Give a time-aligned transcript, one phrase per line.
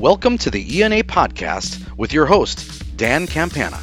[0.00, 3.78] Welcome to the ENA podcast with your host, Dan Campana.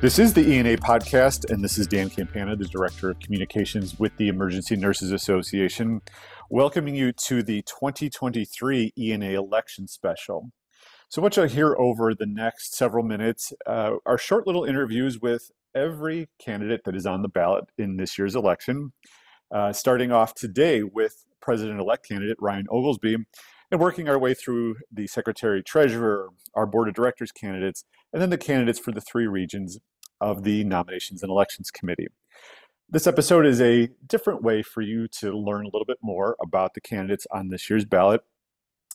[0.00, 4.10] This is the ENA podcast, and this is Dan Campana, the Director of Communications with
[4.16, 6.02] the Emergency Nurses Association,
[6.50, 10.50] welcoming you to the 2023 ENA election special.
[11.08, 15.52] So, what you'll hear over the next several minutes uh, are short little interviews with
[15.72, 18.92] every candidate that is on the ballot in this year's election,
[19.54, 23.18] uh, starting off today with President elect candidate Ryan Oglesby,
[23.70, 28.30] and working our way through the Secretary Treasurer, our Board of Directors candidates, and then
[28.30, 29.78] the candidates for the three regions
[30.20, 32.08] of the Nominations and Elections Committee.
[32.88, 36.74] This episode is a different way for you to learn a little bit more about
[36.74, 38.22] the candidates on this year's ballot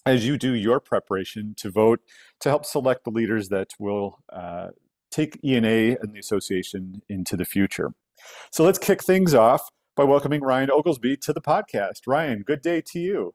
[0.06, 2.00] as you do your preparation to vote
[2.40, 4.70] to help select the leaders that will uh,
[5.12, 7.92] take ENA and the association into the future.
[8.52, 12.08] So let's kick things off by welcoming Ryan Oglesby to the podcast.
[12.08, 13.34] Ryan, good day to you.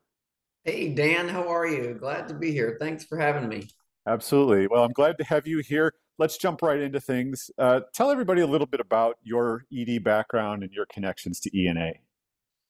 [0.65, 1.95] Hey, Dan, how are you?
[1.95, 2.77] Glad to be here.
[2.81, 3.69] Thanks for having me.
[4.09, 4.67] Absolutely.
[4.67, 5.93] Well, I'm glad to have you here.
[6.19, 7.51] Let's jump right into things.
[7.59, 11.93] Uh, tell everybody a little bit about your ED background and your connections to ENA.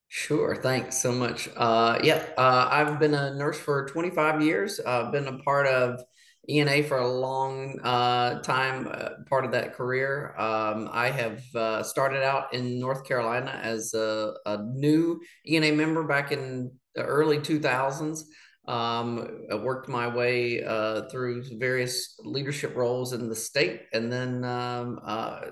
[0.09, 0.55] Sure.
[0.57, 1.49] Thanks so much.
[1.57, 4.81] Uh, yeah, uh, I've been a nurse for 25 years.
[4.81, 6.01] I've been a part of
[6.49, 10.35] ENA for a long uh, time, uh, part of that career.
[10.39, 16.05] Um, I have uh, started out in North Carolina as a, a, new ENA member
[16.05, 18.21] back in the early 2000s.
[18.69, 24.45] Um, I worked my way uh, through various leadership roles in the state and then
[24.45, 25.01] um,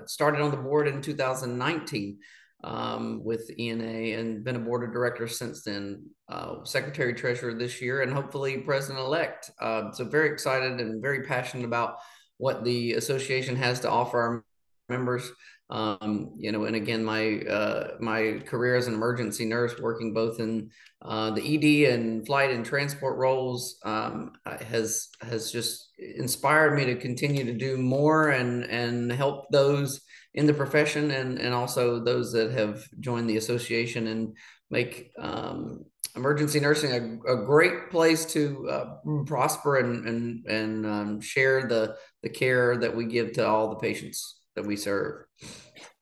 [0.05, 2.19] started on the board in 2019
[2.65, 7.79] um, with ENA and been a board of directors since then, uh, secretary treasurer this
[7.79, 9.51] year, and hopefully president elect.
[9.61, 11.97] Uh, so very excited and very passionate about
[12.37, 14.45] what the association has to offer our
[14.89, 15.31] members.
[15.69, 20.39] Um, you know, and again, my uh, my career as an emergency nurse, working both
[20.39, 20.69] in
[21.01, 26.95] uh, the ED and flight and transport roles, um, has has just inspired me to
[26.95, 30.01] continue to do more and and help those
[30.35, 34.37] in the profession and, and also those that have joined the association and
[34.69, 35.85] make um,
[36.15, 38.85] emergency nursing a, a, great place to uh,
[39.25, 43.75] prosper and and, and um, share the the care that we give to all the
[43.77, 45.25] patients that we serve.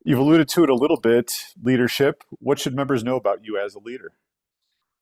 [0.03, 1.31] You've alluded to it a little bit.
[1.61, 2.23] Leadership.
[2.39, 4.11] What should members know about you as a leader?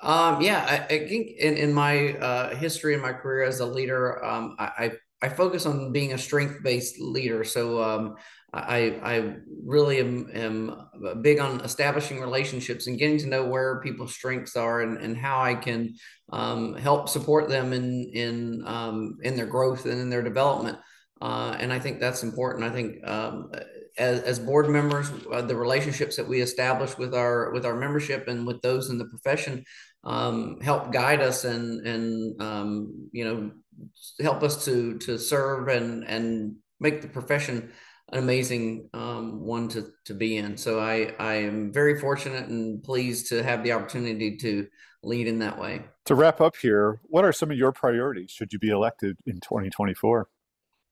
[0.02, 3.66] Um, yeah, I, I, think in, in my uh, history and my career as a
[3.66, 7.44] leader, um, I, I focus on being a strength based leader.
[7.44, 8.16] So um,
[8.54, 9.36] I, I
[9.66, 14.82] really am, am big on establishing relationships and getting to know where people's strengths are
[14.82, 15.96] and, and how I can
[16.34, 20.78] um, help support them in in um, in their growth and in their development.
[21.22, 22.66] Uh, and I think that's important.
[22.66, 23.52] I think um,
[23.98, 28.28] as, as board members, uh, the relationships that we establish with our with our membership
[28.28, 29.64] and with those in the profession
[30.04, 33.52] um, help guide us and and um, you know
[34.20, 37.72] help us to to serve and and make the profession
[38.12, 40.58] an amazing um, one to to be in.
[40.58, 44.68] So I I am very fortunate and pleased to have the opportunity to
[45.04, 45.86] lead in that way.
[46.06, 49.36] To wrap up here, what are some of your priorities should you be elected in
[49.36, 50.28] 2024?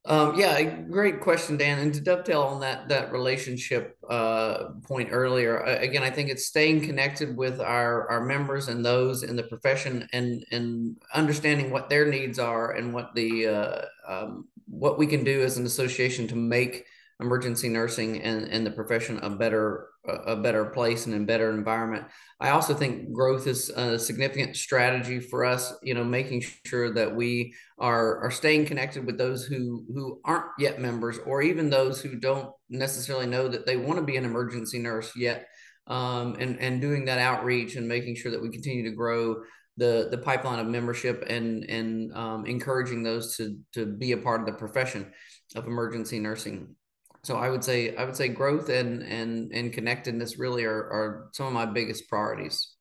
[0.05, 1.79] Um, yeah, great question, Dan.
[1.79, 6.81] And to dovetail on that that relationship uh, point earlier, again, I think it's staying
[6.81, 12.05] connected with our our members and those in the profession, and and understanding what their
[12.05, 16.35] needs are and what the uh, um, what we can do as an association to
[16.35, 16.85] make
[17.19, 22.05] emergency nursing and, and the profession a better a better place and a better environment.
[22.39, 27.15] I also think growth is a significant strategy for us, you know, making sure that
[27.15, 32.01] we are are staying connected with those who who aren't yet members or even those
[32.01, 35.47] who don't necessarily know that they want to be an emergency nurse yet.
[35.87, 39.43] Um, and and doing that outreach and making sure that we continue to grow
[39.75, 44.41] the the pipeline of membership and and um, encouraging those to to be a part
[44.41, 45.11] of the profession
[45.55, 46.75] of emergency nursing
[47.23, 51.29] so I would say I would say growth and and and connectedness really are, are
[51.33, 52.75] some of my biggest priorities.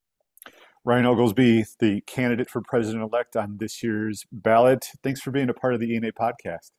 [0.85, 4.87] Ryan Oglesby, the candidate for president elect on this year's ballot.
[5.03, 6.71] Thanks for being a part of the ENA podcast.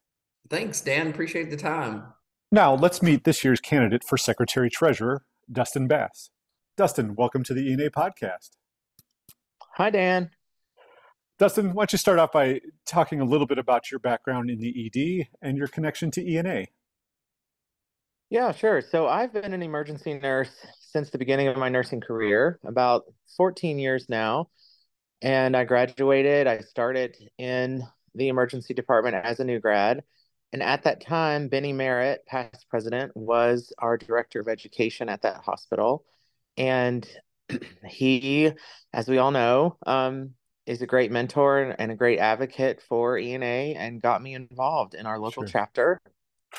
[0.50, 1.08] Thanks, Dan.
[1.08, 2.04] Appreciate the time.
[2.52, 6.32] Now let's meet this year's candidate for secretary treasurer, Dustin Bass.
[6.78, 8.52] Dustin, welcome to the ENA podcast.
[9.76, 10.32] Hi, Dan.
[11.38, 14.60] Dustin, why don't you start off by talking a little bit about your background in
[14.60, 16.66] the ED and your connection to ENA?
[18.30, 18.82] Yeah, sure.
[18.82, 23.06] So I've been an emergency nurse since the beginning of my nursing career, about
[23.38, 24.50] 14 years now.
[25.22, 27.84] And I graduated, I started in
[28.14, 30.04] the emergency department as a new grad.
[30.54, 35.38] And at that time, Benny Merritt, past president, was our director of education at that
[35.38, 36.06] hospital.
[36.56, 37.08] and
[37.88, 38.52] he,
[38.94, 40.36] as we all know, um,
[40.68, 45.08] is a great mentor and a great advocate for ENA and got me involved in
[45.08, 45.50] our local sure.
[45.50, 46.00] chapter.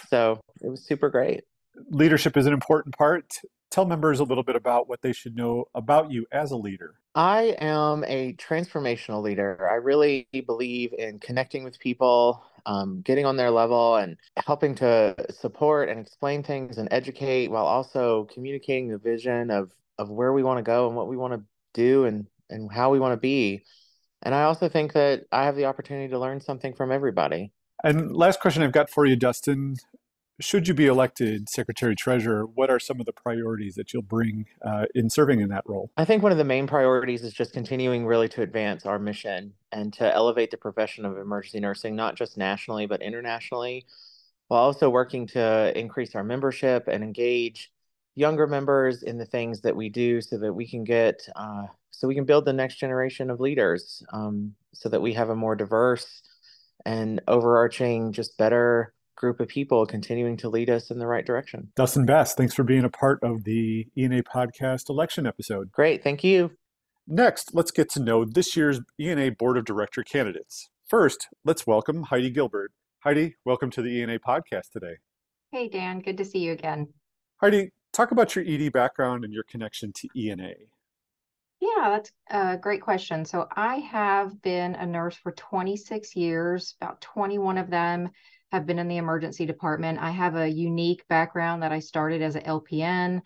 [0.08, 1.44] So it was super great.
[1.90, 3.34] Leadership is an important part.
[3.70, 6.94] Tell members a little bit about what they should know about you as a leader.
[7.16, 9.68] I am a transformational leader.
[9.68, 14.16] I really believe in connecting with people, um, getting on their level, and
[14.46, 20.08] helping to support and explain things and educate while also communicating the vision of of
[20.08, 21.42] where we want to go and what we want to
[21.74, 23.64] do and and how we want to be.
[24.22, 27.52] And I also think that I have the opportunity to learn something from everybody.
[27.82, 29.76] And last question I've got for you, Dustin.
[30.40, 34.46] Should you be elected Secretary Treasurer, what are some of the priorities that you'll bring
[34.64, 35.90] uh, in serving in that role?
[35.98, 39.52] I think one of the main priorities is just continuing really to advance our mission
[39.70, 43.84] and to elevate the profession of emergency nursing, not just nationally, but internationally,
[44.48, 47.70] while also working to increase our membership and engage
[48.14, 52.08] younger members in the things that we do so that we can get uh, so
[52.08, 55.54] we can build the next generation of leaders um, so that we have a more
[55.54, 56.22] diverse
[56.86, 61.68] and overarching just better group of people continuing to lead us in the right direction.
[61.76, 65.70] Dustin bass thanks for being a part of the ena podcast election episode.
[65.70, 66.52] Great thank you.
[67.06, 70.70] Next let's get to know this year's ena board of director candidates.
[70.88, 72.72] First let's welcome heidi gilbert.
[73.00, 74.96] Heidi welcome to the ena podcast today.
[75.52, 76.88] Hey dan good to see you again.
[77.42, 80.54] Heidi talk about your ED background and your connection to ENA.
[81.60, 83.26] Yeah, that's a great question.
[83.26, 88.08] So I have been a nurse for 26 years, about 21 of them
[88.50, 89.98] have been in the emergency department.
[90.00, 93.22] I have a unique background that I started as an LPN.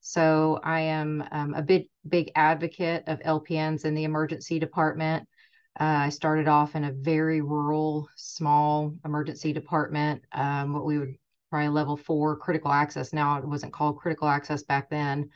[0.00, 5.26] So I am um, a big, big advocate of LPNs in the emergency department.
[5.78, 11.14] Uh, I started off in a very rural, small emergency department, um, what we would
[11.50, 13.12] probably level four critical access.
[13.12, 15.30] Now it wasn't called critical access back then.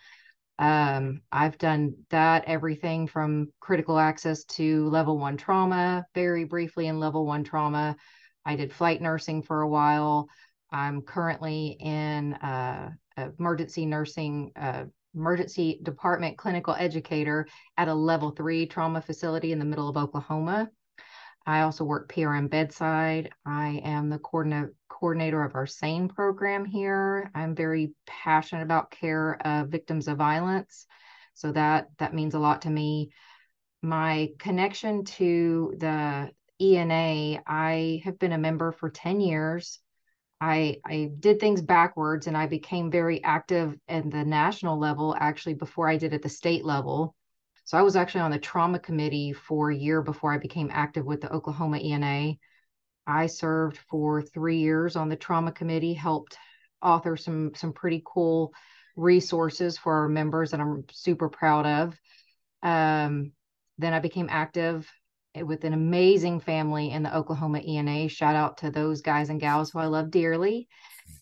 [0.58, 7.00] Um, I've done that everything from critical access to level one trauma, very briefly in
[7.00, 7.96] level one trauma.
[8.44, 10.28] I did flight nursing for a while.
[10.70, 12.90] I'm currently in uh,
[13.38, 14.84] emergency nursing, uh,
[15.14, 17.46] emergency department clinical educator
[17.76, 20.70] at a level three trauma facility in the middle of Oklahoma.
[21.44, 23.30] I also work PRN bedside.
[23.44, 27.28] I am the coordinator coordinator of our SANE program here.
[27.34, 30.86] I'm very passionate about care of victims of violence,
[31.34, 33.10] so that that means a lot to me.
[33.82, 36.30] My connection to the
[36.62, 39.80] ENA, I have been a member for 10 years.
[40.40, 45.54] I, I did things backwards and I became very active at the national level actually
[45.54, 47.14] before I did at the state level.
[47.64, 51.04] So I was actually on the trauma committee for a year before I became active
[51.04, 52.34] with the Oklahoma ENA.
[53.06, 56.36] I served for three years on the trauma committee, helped
[56.80, 58.52] author some some pretty cool
[58.96, 62.00] resources for our members that I'm super proud of.
[62.62, 63.32] Um,
[63.78, 64.90] then I became active
[65.34, 68.08] with an amazing family in the Oklahoma ENA.
[68.08, 70.68] Shout out to those guys and gals who I love dearly.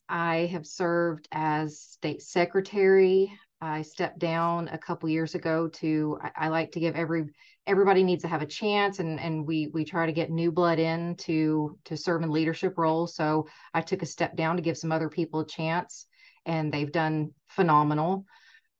[0.08, 3.32] I have served as state secretary.
[3.60, 7.26] I stepped down a couple years ago to I, I, like to give every
[7.66, 10.78] everybody needs to have a chance and and we we try to get new blood
[10.78, 13.14] in to to serve in leadership roles.
[13.14, 16.06] So I took a step down to give some other people a chance
[16.46, 18.24] and they've done phenomenal.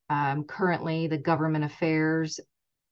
[0.09, 2.41] Um, currently the government affairs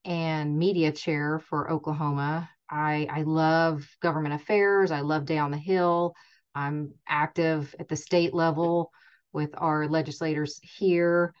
[0.05, 2.49] and media chair for Oklahoma.
[2.69, 4.91] I I love government affairs.
[4.91, 6.15] I love Day on the Hill.
[6.55, 8.91] I'm active at the state level
[9.33, 11.33] with our legislators here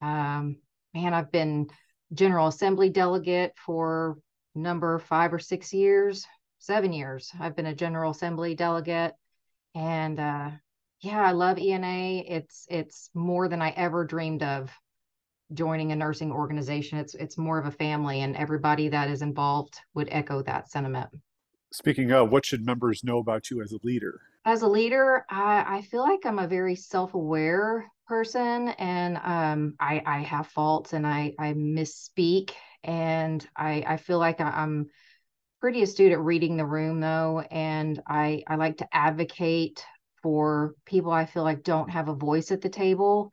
[0.00, 0.56] um,
[0.94, 1.68] man, I've been
[2.12, 4.18] General Assembly delegate for
[4.54, 6.26] number five or six years,
[6.58, 7.30] seven years.
[7.38, 9.14] I've been a General Assembly delegate,
[9.74, 10.50] and uh,
[11.00, 12.24] yeah, I love ENA.
[12.26, 14.70] It's it's more than I ever dreamed of
[15.52, 16.98] joining a nursing organization.
[16.98, 21.08] It's it's more of a family, and everybody that is involved would echo that sentiment.
[21.70, 24.20] Speaking of, what should members know about you as a leader?
[24.44, 30.02] As a leader, I, I feel like I'm a very self-aware person and um, I,
[30.06, 32.52] I have faults and I, I misspeak
[32.82, 34.86] and I, I feel like I'm
[35.60, 37.44] pretty astute at reading the room though.
[37.50, 39.84] And I, I like to advocate
[40.22, 43.30] for people I feel like don't have a voice at the table.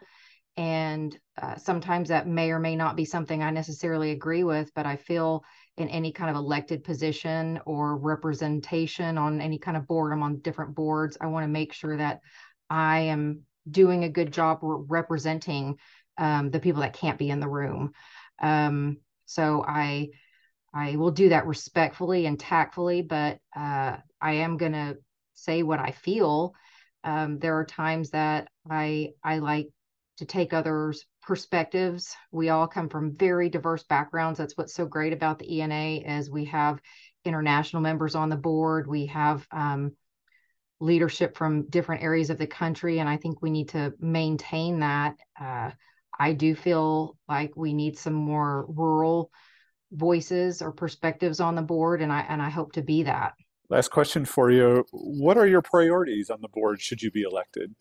[0.57, 4.85] And uh, sometimes that may or may not be something I necessarily agree with, but
[4.85, 5.43] I feel
[5.77, 10.39] in any kind of elected position or representation on any kind of board, I'm on
[10.39, 11.17] different boards.
[11.19, 12.21] I want to make sure that
[12.69, 15.77] I am doing a good job representing
[16.17, 17.91] um, the people that can't be in the room.
[18.41, 20.09] Um, so I
[20.74, 24.97] I will do that respectfully and tactfully, but uh, I am going to
[25.33, 26.53] say what I feel.
[27.03, 29.69] Um, there are times that I I like
[30.17, 32.15] to take others' perspectives.
[32.31, 34.38] We all come from very diverse backgrounds.
[34.38, 36.79] That's what's so great about the ENA is we have
[37.25, 38.88] international members on the board.
[38.88, 39.95] We have um,
[40.79, 45.15] leadership from different areas of the country, and I think we need to maintain that.
[45.39, 45.72] Uh,
[46.17, 49.31] I do feel like we need some more rural
[49.91, 53.34] voices or perspectives on the board, and I and I hope to be that.
[53.69, 57.75] Last question for you: What are your priorities on the board should you be elected?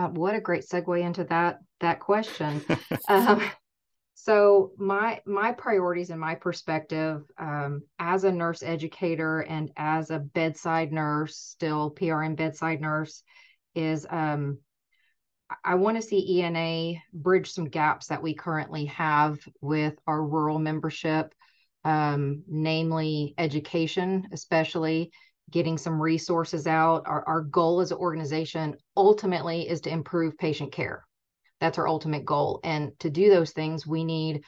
[0.00, 2.64] Uh, what a great segue into that that question.
[3.08, 3.42] um,
[4.14, 10.18] so my my priorities and my perspective um, as a nurse educator and as a
[10.18, 13.22] bedside nurse, still PRN bedside nurse,
[13.74, 14.58] is um,
[15.64, 20.58] I want to see ENA bridge some gaps that we currently have with our rural
[20.58, 21.34] membership,
[21.84, 25.12] um, namely education, especially
[25.50, 27.02] getting some resources out.
[27.06, 31.04] Our, our goal as an organization ultimately is to improve patient care.
[31.60, 32.60] That's our ultimate goal.
[32.64, 34.44] And to do those things, we need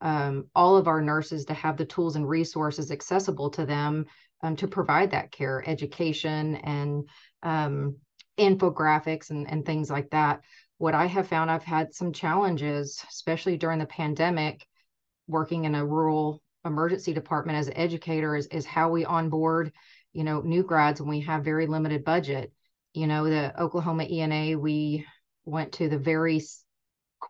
[0.00, 4.06] um, all of our nurses to have the tools and resources accessible to them
[4.42, 7.08] um, to provide that care, education, and
[7.42, 7.96] um,
[8.38, 10.40] infographics and, and things like that.
[10.78, 14.66] What I have found, I've had some challenges, especially during the pandemic,
[15.26, 19.72] working in a rural emergency department as an educator, is, is how we onboard,
[20.16, 22.50] you know, new grads when we have very limited budget.
[22.94, 25.04] You know, the Oklahoma ENA, we
[25.44, 26.40] went to the very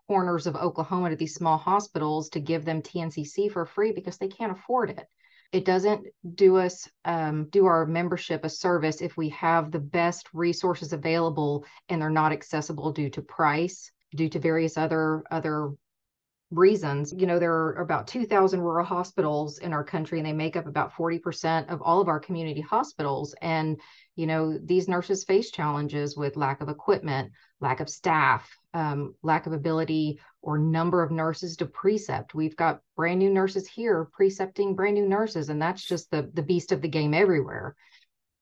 [0.07, 4.29] corners of Oklahoma to these small hospitals to give them TNCC for free because they
[4.29, 5.05] can't afford it.
[5.51, 10.29] It doesn't do us um, do our membership a service if we have the best
[10.33, 15.71] resources available and they're not accessible due to price, due to various other other
[16.51, 17.13] reasons.
[17.15, 20.65] You know, there are about 2,000 rural hospitals in our country, and they make up
[20.65, 23.35] about 40% of all of our community hospitals.
[23.41, 23.79] And,
[24.15, 29.45] you know, these nurses face challenges with lack of equipment, lack of staff, um, lack
[29.45, 32.33] of ability or number of nurses to precept.
[32.33, 36.43] We've got brand new nurses here precepting brand new nurses, and that's just the the
[36.43, 37.75] beast of the game everywhere.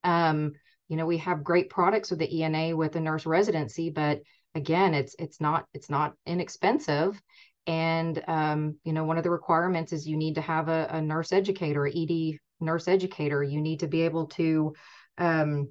[0.04, 0.54] Um,
[0.88, 4.22] you know, we have great products with the ENA with the nurse residency, but
[4.54, 7.20] again, it's it's not it's not inexpensive
[7.68, 11.02] and, um, you know, one of the requirements is you need to have a, a
[11.02, 13.44] nurse educator, ED nurse educator.
[13.44, 14.74] You need to be able to
[15.18, 15.70] um,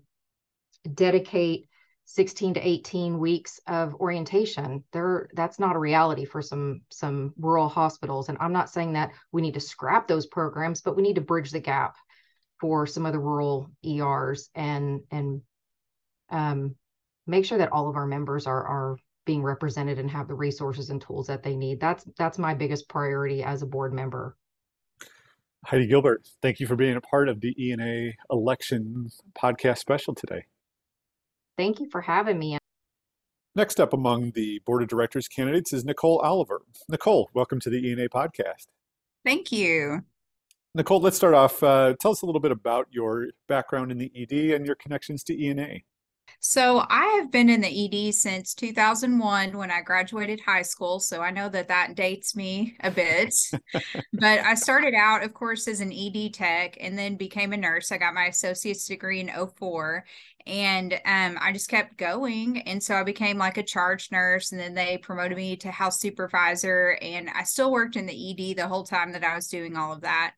[0.93, 1.69] dedicate
[2.07, 4.85] 16 to 18 weeks of orientation.
[4.93, 8.29] There, that's not a reality for some some rural hospitals.
[8.29, 11.21] And I'm not saying that we need to scrap those programs, but we need to
[11.23, 11.95] bridge the gap
[12.61, 15.43] for some of the rural ERs and and
[16.31, 16.75] um,
[17.27, 20.91] make sure that all of our members are are being represented and have the resources
[20.91, 21.81] and tools that they need.
[21.81, 24.37] That's that's my biggest priority as a board member.
[25.67, 29.09] Heidi Gilbert, thank you for being a part of the ENA election
[29.41, 30.45] podcast special today.
[31.57, 32.59] Thank you for having me.
[33.57, 36.63] Next up among the board of directors candidates is Nicole Oliver.
[36.89, 38.67] Nicole, welcome to the ENA podcast.
[39.25, 40.03] Thank you.
[40.75, 41.63] Nicole, let's start off.
[41.63, 45.23] Uh, tell us a little bit about your background in the ED and your connections
[45.25, 45.79] to ENA.
[46.47, 51.01] So I have been in the ED since 2001 when I graduated high school.
[51.01, 53.35] So I know that that dates me a bit.
[54.13, 57.91] but I started out, of course, as an ED tech and then became a nurse.
[57.91, 60.05] I got my associate's degree in 04
[60.47, 62.61] and um, I just kept going.
[62.61, 65.99] And so I became like a charge nurse, and then they promoted me to house
[65.99, 66.99] supervisor.
[67.01, 69.95] And I still worked in the ED the whole time that I was doing all
[69.95, 70.35] of that.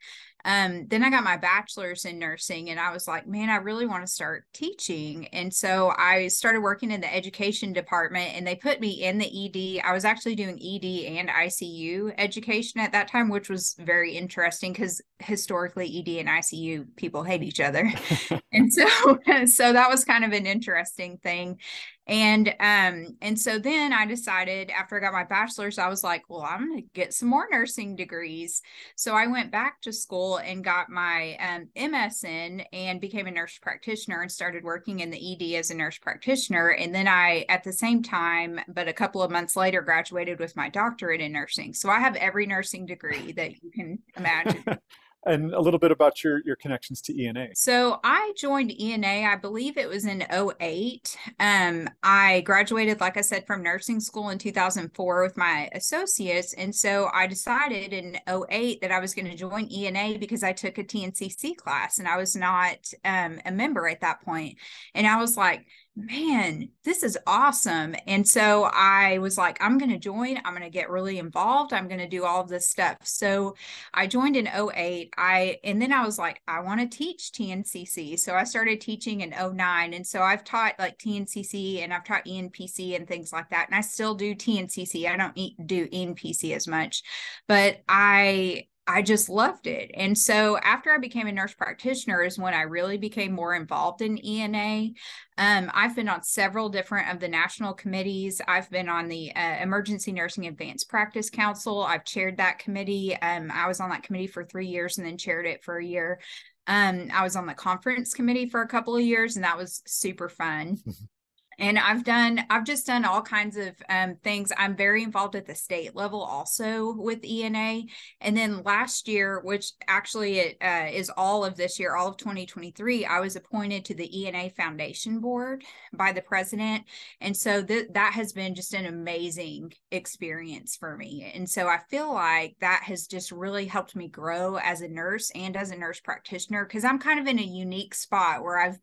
[0.46, 3.84] Um, then I got my bachelor's in nursing, and I was like, man, I really
[3.84, 5.26] want to start teaching.
[5.32, 9.26] And so I started working in the education department, and they put me in the
[9.26, 9.82] ED.
[9.84, 14.72] I was actually doing ED and ICU education at that time, which was very interesting
[14.72, 17.92] because historically, ED and ICU people hate each other.
[18.52, 18.86] and so,
[19.46, 21.58] so that was kind of an interesting thing
[22.06, 26.22] and um and so then i decided after i got my bachelor's i was like
[26.28, 28.62] well i'm to get some more nursing degrees.
[28.94, 33.58] So i went back to school and got my um, msn and became a nurse
[33.58, 36.70] practitioner and started working in the ed as a nurse practitioner.
[36.70, 40.56] And then i at the same time but a couple of months later graduated with
[40.56, 41.75] my doctorate in nursing.
[41.75, 44.64] So i have every nursing degree that you can imagine
[45.26, 47.49] and a little bit about your your connections to ENA.
[47.54, 51.16] So I joined ENA, I believe it was in 08.
[51.40, 56.54] Um, I graduated, like I said, from nursing school in 2004 with my associates.
[56.54, 60.52] And so I decided in 08 that I was going to join ENA because I
[60.52, 64.59] took a TNCC class and I was not um, a member at that point.
[64.95, 67.96] And I was like, man, this is awesome.
[68.06, 70.36] And so I was like, I'm going to join.
[70.44, 71.72] I'm going to get really involved.
[71.72, 72.98] I'm going to do all this stuff.
[73.02, 73.56] So
[73.94, 75.14] I joined in 08.
[75.16, 78.18] I, and then I was like, I want to teach TNCC.
[78.18, 79.94] So I started teaching in 09.
[79.94, 83.68] And so I've taught like TNCC and I've taught ENPC and things like that.
[83.68, 85.08] And I still do TNCC.
[85.08, 87.02] I don't do ENPC as much,
[87.48, 89.90] but I, I just loved it.
[89.94, 94.00] And so after I became a nurse practitioner is when I really became more involved
[94.00, 94.90] in ENA.
[95.38, 98.40] Um, I've been on several different of the national committees.
[98.46, 101.82] I've been on the uh, Emergency Nursing Advanced Practice Council.
[101.82, 103.16] I've chaired that committee.
[103.16, 105.84] Um, I was on that committee for three years and then chaired it for a
[105.84, 106.20] year.
[106.68, 109.82] Um, I was on the conference committee for a couple of years, and that was
[109.86, 110.78] super fun.
[111.58, 114.52] and i've done i've just done all kinds of um, things.
[114.56, 117.82] I'm very involved at the state level also with ena
[118.20, 122.16] and then last year which actually it uh, is all of this year all of
[122.16, 126.84] 2023 i was appointed to the ena foundation board by the president.
[127.20, 131.30] And so th- that has been just an amazing experience for me.
[131.34, 135.30] And so i feel like that has just really helped me grow as a nurse
[135.34, 138.78] and as a nurse practitioner because i'm kind of in a unique spot where i've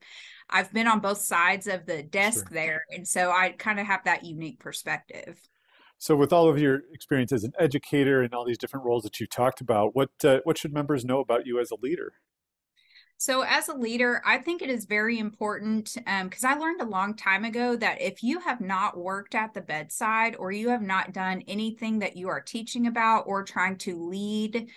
[0.49, 2.53] I've been on both sides of the desk sure.
[2.53, 2.85] there.
[2.91, 5.39] And so I kind of have that unique perspective.
[5.99, 9.21] So, with all of your experience as an educator and all these different roles that
[9.21, 12.11] you talked about, what uh, what should members know about you as a leader?
[13.17, 16.85] So, as a leader, I think it is very important because um, I learned a
[16.85, 20.81] long time ago that if you have not worked at the bedside or you have
[20.81, 24.67] not done anything that you are teaching about or trying to lead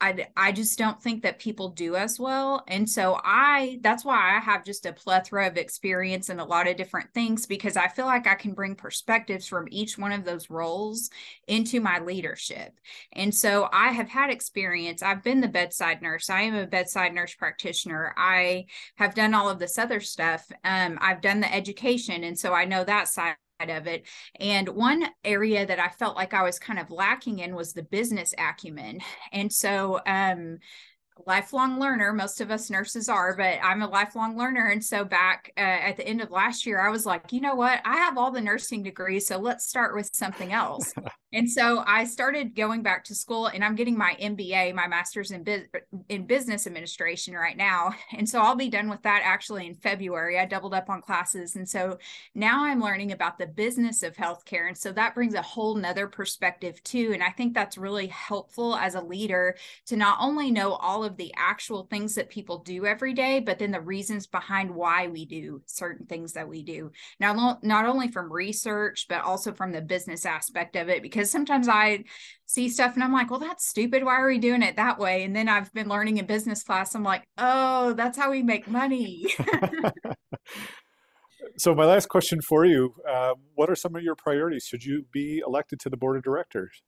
[0.00, 2.64] I, I just don't think that people do as well.
[2.68, 6.66] And so I, that's why I have just a plethora of experience in a lot
[6.66, 10.24] of different things because I feel like I can bring perspectives from each one of
[10.24, 11.10] those roles
[11.46, 12.78] into my leadership.
[13.12, 15.02] And so I have had experience.
[15.02, 16.30] I've been the bedside nurse.
[16.30, 18.14] I am a bedside nurse practitioner.
[18.16, 18.66] I
[18.96, 20.50] have done all of this other stuff.
[20.64, 22.24] Um, I've done the education.
[22.24, 23.36] And so I know that side
[23.68, 24.06] of it.
[24.38, 27.82] And one area that I felt like I was kind of lacking in was the
[27.82, 29.00] business acumen.
[29.32, 30.58] And so um,
[31.26, 32.12] lifelong learner.
[32.12, 34.68] Most of us nurses are, but I'm a lifelong learner.
[34.68, 37.54] And so back uh, at the end of last year, I was like, you know
[37.54, 37.80] what?
[37.84, 40.92] I have all the nursing degrees, so let's start with something else.
[41.32, 45.30] and so I started going back to school, and I'm getting my MBA, my master's
[45.30, 45.66] in bu-
[46.08, 47.94] in business administration right now.
[48.16, 50.38] And so I'll be done with that actually in February.
[50.38, 51.98] I doubled up on classes, and so
[52.34, 56.06] now I'm learning about the business of healthcare, and so that brings a whole nother
[56.06, 57.10] perspective too.
[57.12, 59.56] And I think that's really helpful as a leader
[59.86, 63.40] to not only know all of of the actual things that people do every day,
[63.40, 66.92] but then the reasons behind why we do certain things that we do.
[67.18, 71.68] Now, not only from research, but also from the business aspect of it, because sometimes
[71.68, 72.04] I
[72.46, 74.04] see stuff and I'm like, well, that's stupid.
[74.04, 75.24] Why are we doing it that way?
[75.24, 76.94] And then I've been learning in business class.
[76.94, 79.26] I'm like, oh, that's how we make money.
[81.56, 85.04] so my last question for you uh, what are some of your priorities should you
[85.10, 86.82] be elected to the board of directors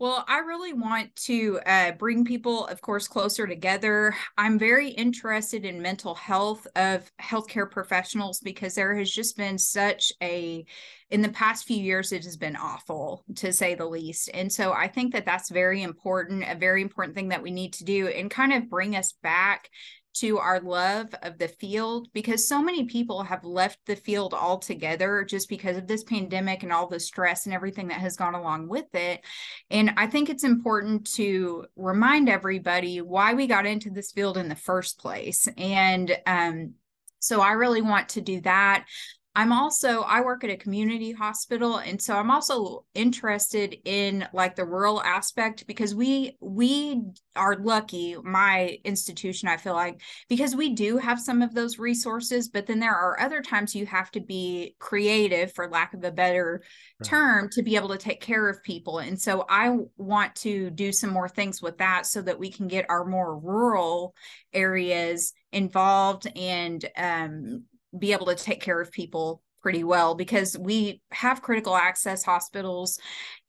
[0.00, 4.14] well, I really want to uh, bring people, of course, closer together.
[4.36, 10.12] I'm very interested in mental health of healthcare professionals because there has just been such
[10.22, 10.64] a,
[11.10, 14.30] in the past few years, it has been awful to say the least.
[14.32, 17.72] And so I think that that's very important, a very important thing that we need
[17.74, 19.68] to do and kind of bring us back
[20.14, 25.24] to our love of the field because so many people have left the field altogether
[25.24, 28.68] just because of this pandemic and all the stress and everything that has gone along
[28.68, 29.24] with it.
[29.70, 34.48] And I think it's important to remind everybody why we got into this field in
[34.48, 35.48] the first place.
[35.56, 36.74] And um,
[37.20, 38.86] so I really want to do that.
[39.34, 44.56] I'm also I work at a community hospital and so I'm also interested in like
[44.56, 47.02] the rural aspect because we we
[47.36, 52.48] are lucky my institution I feel like because we do have some of those resources
[52.48, 56.10] but then there are other times you have to be creative for lack of a
[56.10, 56.62] better
[56.98, 57.08] right.
[57.08, 60.90] term to be able to take care of people and so I want to do
[60.90, 64.16] some more things with that so that we can get our more rural
[64.52, 67.62] areas involved and um
[67.98, 72.98] be able to take care of people pretty well because we have critical access hospitals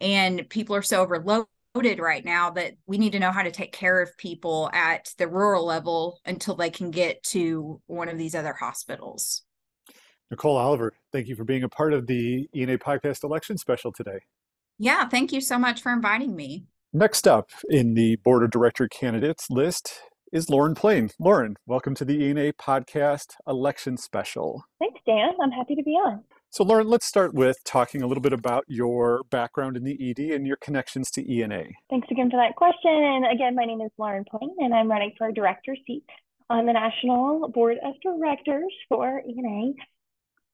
[0.01, 3.71] and people are so overloaded right now that we need to know how to take
[3.71, 8.33] care of people at the rural level until they can get to one of these
[8.35, 9.43] other hospitals.
[10.31, 14.19] Nicole Oliver, thank you for being a part of the ENA podcast election special today.
[14.77, 16.65] Yeah, thank you so much for inviting me.
[16.93, 20.01] Next up in the board of director candidates list
[20.31, 21.09] is Lauren Plain.
[21.19, 24.65] Lauren, welcome to the ENA podcast election special.
[24.79, 25.29] Thanks, Dan.
[25.41, 26.23] I'm happy to be on.
[26.51, 30.33] So, Lauren, let's start with talking a little bit about your background in the ED
[30.33, 31.65] and your connections to ENA.
[31.89, 32.91] Thanks again for that question.
[32.91, 36.05] And again, my name is Lauren Plain, and I'm running for a director seat
[36.49, 39.73] on the National Board of Directors for ENA.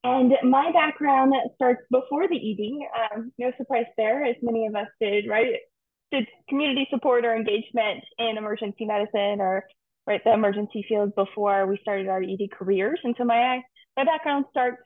[0.04, 3.16] And my background starts before the ED.
[3.16, 5.54] Um, no surprise there, as many of us did, right?
[6.12, 9.64] Did community support or engagement in emergency medicine or
[10.06, 13.00] right the emergency field before we started our ED careers.
[13.02, 13.60] And so my
[13.96, 14.82] my background starts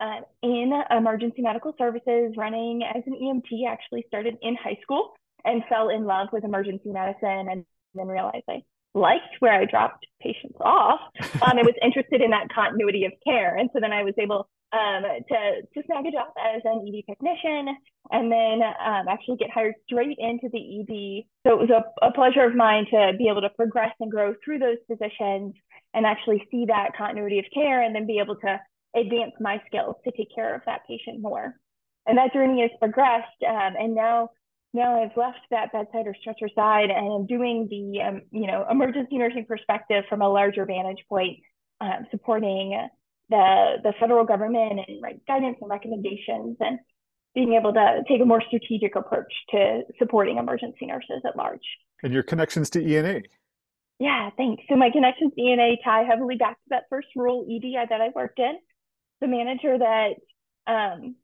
[0.00, 3.68] uh, in emergency medical services, running as an EMT.
[3.68, 5.12] Actually started in high school
[5.44, 8.62] and fell in love with emergency medicine, and then realized I
[8.94, 11.00] liked where I dropped patients off.
[11.42, 13.56] Um, I was interested in that continuity of care.
[13.56, 15.38] And so then I was able um, to,
[15.74, 17.74] to snag a job as an ED technician
[18.10, 21.24] and then um, actually get hired straight into the ED.
[21.44, 24.34] So it was a, a pleasure of mine to be able to progress and grow
[24.44, 25.54] through those positions
[25.94, 28.60] and actually see that continuity of care and then be able to
[28.94, 31.54] advance my skills to take care of that patient more.
[32.06, 33.42] And that journey has progressed.
[33.48, 34.30] Um, and now
[34.72, 38.66] now I've left that bedside or stretcher side and I'm doing the um, you know
[38.70, 41.38] emergency nursing perspective from a larger vantage point,
[41.80, 42.88] um, supporting
[43.28, 46.78] the the federal government and right guidance and recommendations and
[47.34, 51.64] being able to take a more strategic approach to supporting emergency nurses at large.
[52.02, 53.22] And your connections to ENA.
[53.98, 54.64] Yeah, thanks.
[54.68, 58.08] So my connections to ENA tie heavily back to that first rural ED that I
[58.14, 58.58] worked in.
[59.20, 60.14] The manager that
[60.66, 61.14] um,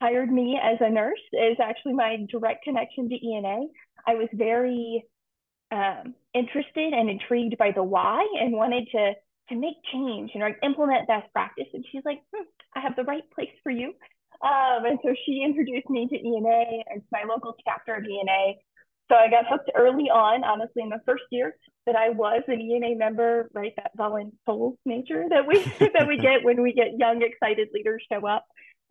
[0.00, 3.66] hired me as a nurse is actually my direct connection to ENA.
[4.06, 5.04] I was very
[5.70, 9.12] um, interested and intrigued by the why and wanted to
[9.48, 11.66] to make change and implement best practice.
[11.72, 12.42] And she's like, hmm,
[12.74, 13.94] I have the right place for you.
[14.42, 18.54] Um, and so she introduced me to ENA and to my local chapter of ENA.
[19.08, 21.56] So I got hooked early on, honestly, in the first year
[21.86, 23.72] that I was an ENA member, right?
[23.76, 25.60] That voluntold nature that we
[25.94, 28.44] that we get when we get young, excited leaders show up.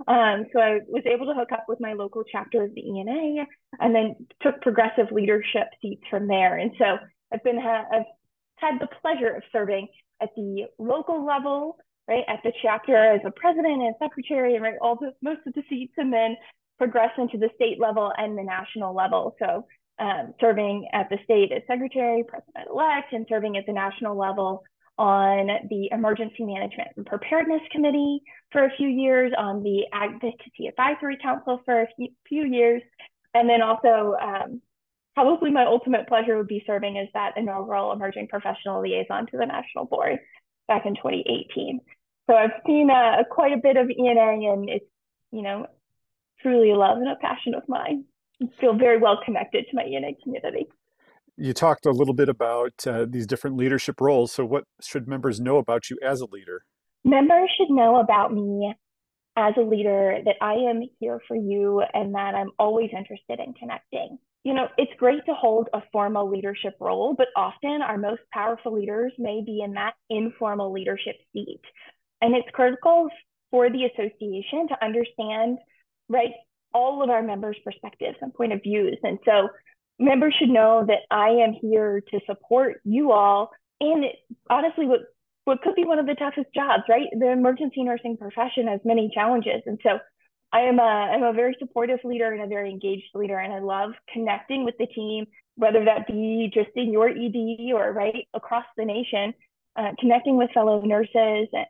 [0.07, 3.45] Um, so I was able to hook up with my local chapter of the ENA
[3.79, 6.57] and then took progressive leadership seats from there.
[6.57, 6.97] And so
[7.33, 8.05] I've been, ha- I've
[8.57, 9.87] had the pleasure of serving
[10.21, 11.77] at the local level,
[12.07, 15.53] right, at the chapter as a president and secretary and right, all the, most of
[15.53, 16.35] the seats and then
[16.77, 19.35] progress into the state level and the national level.
[19.39, 19.65] So
[19.97, 24.63] um, serving at the state as secretary, president-elect, and serving at the national level
[24.97, 31.17] on the Emergency Management and Preparedness Committee for a few years, on the Advocacy Advisory
[31.21, 31.87] Council for a
[32.27, 32.81] few, years,
[33.33, 34.61] and then also um,
[35.13, 39.45] probably my ultimate pleasure would be serving as that inaugural Emerging Professional Liaison to the
[39.45, 40.19] National Board
[40.67, 41.81] back in 2018.
[42.27, 44.85] So I've seen uh, quite a bit of ENA and it's,
[45.31, 45.67] you know,
[46.41, 48.05] truly a love and a passion of mine.
[48.41, 50.67] I feel very well connected to my ENA community
[51.37, 54.31] you talked a little bit about uh, these different leadership roles.
[54.31, 56.63] So, what should members know about you as a leader?
[57.03, 58.73] Members should know about me
[59.37, 63.53] as a leader that I am here for you and that I'm always interested in
[63.53, 64.17] connecting.
[64.43, 68.73] You know, it's great to hold a formal leadership role, but often our most powerful
[68.73, 71.61] leaders may be in that informal leadership seat.
[72.21, 73.09] And it's critical
[73.51, 75.57] for the association to understand,
[76.09, 76.31] right,
[76.73, 78.97] all of our members' perspectives and point of views.
[79.03, 79.49] And so
[79.99, 83.51] members should know that I am here to support you all.
[83.79, 84.05] And
[84.49, 85.01] honestly, what
[85.45, 87.07] what could be one of the toughest jobs, right?
[87.17, 89.99] The emergency nursing profession has many challenges, and so
[90.51, 93.59] I am a I'm a very supportive leader and a very engaged leader, and I
[93.59, 98.65] love connecting with the team, whether that be just in your ED or right across
[98.77, 99.33] the nation,
[99.75, 101.65] uh, connecting with fellow nurses and,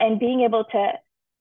[0.00, 0.92] and being able to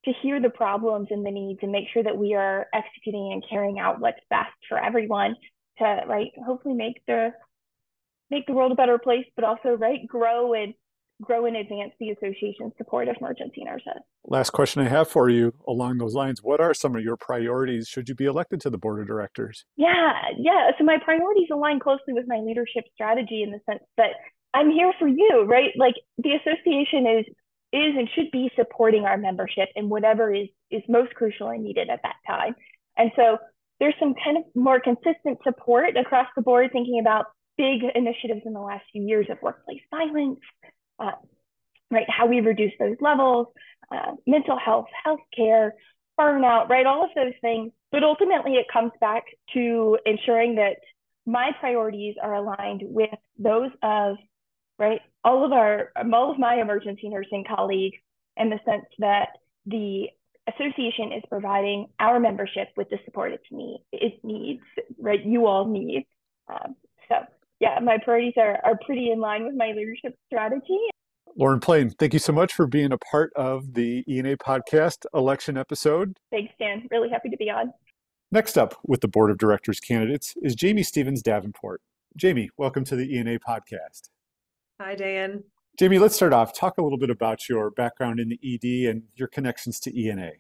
[0.06, 3.44] to hear the problems and the needs and make sure that we are executing and
[3.50, 5.36] carrying out what's best for everyone
[5.80, 7.30] to right hopefully make the
[8.30, 10.74] make the world a better place but also right grow and
[11.22, 15.54] grow and advance the association's support of emergency nurses last question i have for you
[15.68, 16.44] along those lines.
[16.44, 17.88] What are some of your priorities?
[17.88, 19.66] Should you be elected to the board of directors?
[19.76, 20.72] Yeah yeah.
[20.78, 24.12] So my priorities align closely with my leadership strategy in the sense that
[24.54, 25.72] i'm here for you right?
[25.78, 27.26] Like the association is
[27.74, 31.90] is and should be supporting our membership in whatever is is most crucial and needed
[31.90, 32.56] at that time.
[32.98, 33.38] And so
[33.80, 38.54] there's some kind of more consistent support across the board, thinking about big initiatives in
[38.54, 40.40] the last few years of workplace violence,
[41.00, 41.12] uh,
[41.92, 42.10] right?
[42.10, 43.48] How we reduce those levels,
[43.92, 45.72] uh, mental health, healthcare,
[46.20, 46.86] burnout, right?
[46.86, 47.72] All of those things.
[47.92, 50.78] But ultimately, it comes back to ensuring that
[51.26, 54.18] my priorities are aligned with those of,
[54.80, 55.02] right?
[55.24, 57.98] All of our, all of my emergency nursing colleagues
[58.36, 59.30] in the sense that
[59.66, 60.08] the
[60.48, 64.62] association is providing our membership with the support it, need, it needs,
[65.00, 65.24] right?
[65.26, 66.06] You all need.
[66.50, 66.76] Um,
[67.10, 67.16] so
[67.60, 70.80] yeah, my priorities are, are pretty in line with my leadership strategy.
[71.36, 75.58] Lauren Plain, thank you so much for being a part of the ENA podcast election
[75.58, 76.18] episode.
[76.32, 76.88] Thanks, Dan.
[76.90, 77.72] Really happy to be on.
[78.32, 81.82] Next up with the board of directors candidates is Jamie Stevens Davenport.
[82.16, 84.10] Jamie, welcome to the ENA podcast.
[84.82, 85.44] Hi, Dan.
[85.78, 86.54] Jamie, let's start off.
[86.54, 90.32] Talk a little bit about your background in the ED and your connections to ENA.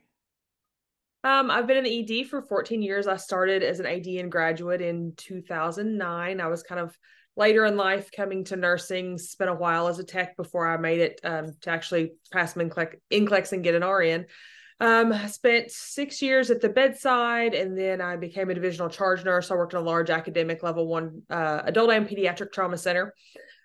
[1.23, 3.05] Um, I've been in the ED for 14 years.
[3.05, 6.41] I started as an AD graduate in 2009.
[6.41, 6.97] I was kind of
[7.35, 11.01] later in life coming to nursing, spent a while as a tech before I made
[11.01, 14.25] it um, to actually pass my NCLEX and get an RN.
[14.79, 19.23] Um, I spent six years at the bedside and then I became a divisional charge
[19.23, 19.51] nurse.
[19.51, 23.13] I worked in a large academic level one uh, adult and pediatric trauma center.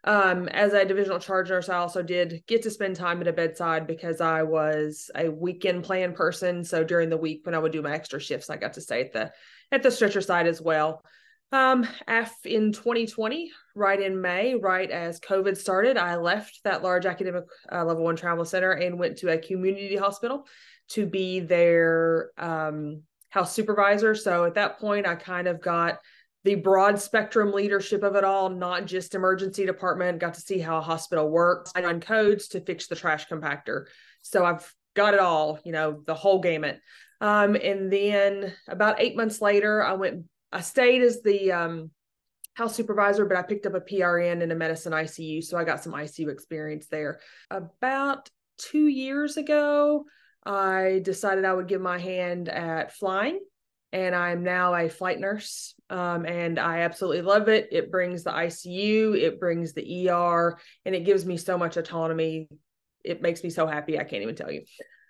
[0.04, 3.32] Um, as a divisional charge nurse, I also did get to spend time at a
[3.32, 6.64] bedside because I was a weekend plan person.
[6.64, 9.00] So during the week when I would do my extra shifts, I got to stay
[9.00, 9.32] at the
[9.70, 11.04] at the stretcher side as well.
[11.52, 17.04] Um, F in 2020, right in May, right as COVID started, I left that large
[17.04, 20.46] academic uh, level one trauma center and went to a community hospital
[20.88, 24.14] to be their um, house supervisor.
[24.14, 25.98] So at that point, I kind of got
[26.44, 30.78] the broad spectrum leadership of it all, not just emergency department, got to see how
[30.78, 31.70] a hospital works.
[31.74, 33.86] I run codes to fix the trash compactor.
[34.22, 36.80] So I've got it all, you know, the whole gamut.
[37.20, 41.90] Um, and then about eight months later, I went, I stayed as the um,
[42.54, 45.44] house supervisor, but I picked up a PRN in a medicine ICU.
[45.44, 47.20] So I got some ICU experience there.
[47.50, 48.28] About
[48.58, 50.04] two years ago,
[50.44, 53.38] I decided I would give my hand at flying
[53.92, 55.74] and I'm now a flight nurse.
[55.90, 57.68] Um, and I absolutely love it.
[57.70, 62.48] It brings the ICU, it brings the ER, and it gives me so much autonomy.
[63.04, 63.98] It makes me so happy.
[63.98, 64.62] I can't even tell you.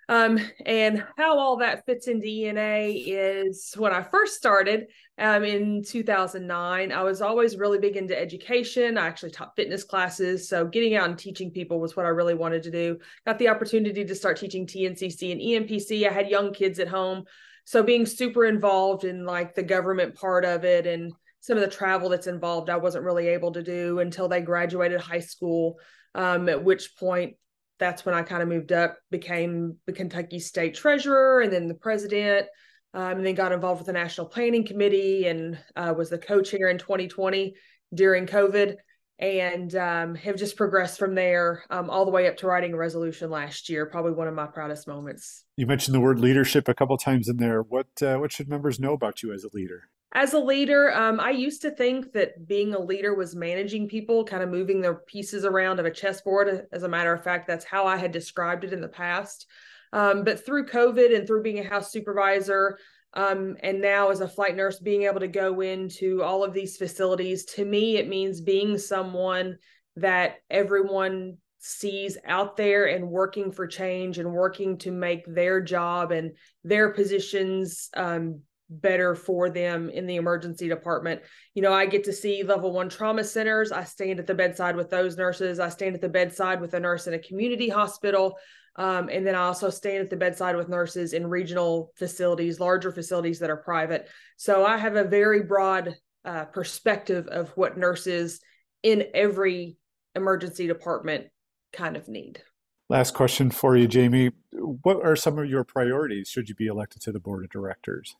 [0.09, 5.83] Um, and how all that fits into ENA is when I first started um, in
[5.83, 8.97] 2009, I was always really big into education.
[8.97, 10.49] I actually taught fitness classes.
[10.49, 12.99] So getting out and teaching people was what I really wanted to do.
[13.25, 16.07] Got the opportunity to start teaching TNCC and ENPC.
[16.07, 17.23] I had young kids at home
[17.65, 21.69] so being super involved in like the government part of it and some of the
[21.69, 25.77] travel that's involved i wasn't really able to do until they graduated high school
[26.15, 27.35] um, at which point
[27.79, 31.75] that's when i kind of moved up became the kentucky state treasurer and then the
[31.75, 32.47] president
[32.95, 36.69] um, and then got involved with the national planning committee and uh, was the co-chair
[36.69, 37.55] in 2020
[37.93, 38.75] during covid
[39.19, 42.77] and um, have just progressed from there um, all the way up to writing a
[42.77, 43.85] resolution last year.
[43.85, 45.45] Probably one of my proudest moments.
[45.55, 47.61] You mentioned the word leadership a couple times in there.
[47.61, 49.89] What uh, what should members know about you as a leader?
[50.15, 54.23] As a leader, um, I used to think that being a leader was managing people,
[54.23, 56.67] kind of moving their pieces around of a chessboard.
[56.71, 59.47] As a matter of fact, that's how I had described it in the past.
[59.91, 62.77] Um, but through COVID and through being a house supervisor,
[63.15, 66.77] um, and now as a flight nurse being able to go into all of these
[66.77, 69.57] facilities to me it means being someone
[69.95, 76.11] that everyone sees out there and working for change and working to make their job
[76.11, 76.31] and
[76.63, 81.21] their positions um, better for them in the emergency department.
[81.53, 83.71] You know, I get to see level one trauma centers.
[83.71, 85.59] I stand at the bedside with those nurses.
[85.59, 88.35] I stand at the bedside with a nurse in a community hospital.
[88.75, 92.91] Um, and then I also stand at the bedside with nurses in regional facilities, larger
[92.91, 94.09] facilities that are private.
[94.37, 98.39] So I have a very broad uh, perspective of what nurses
[98.81, 99.77] in every
[100.15, 101.27] emergency department
[101.71, 102.41] kind of need.
[102.89, 104.31] Last question for you, Jamie.
[104.51, 108.15] What are some of your priorities should you be elected to the board of directors?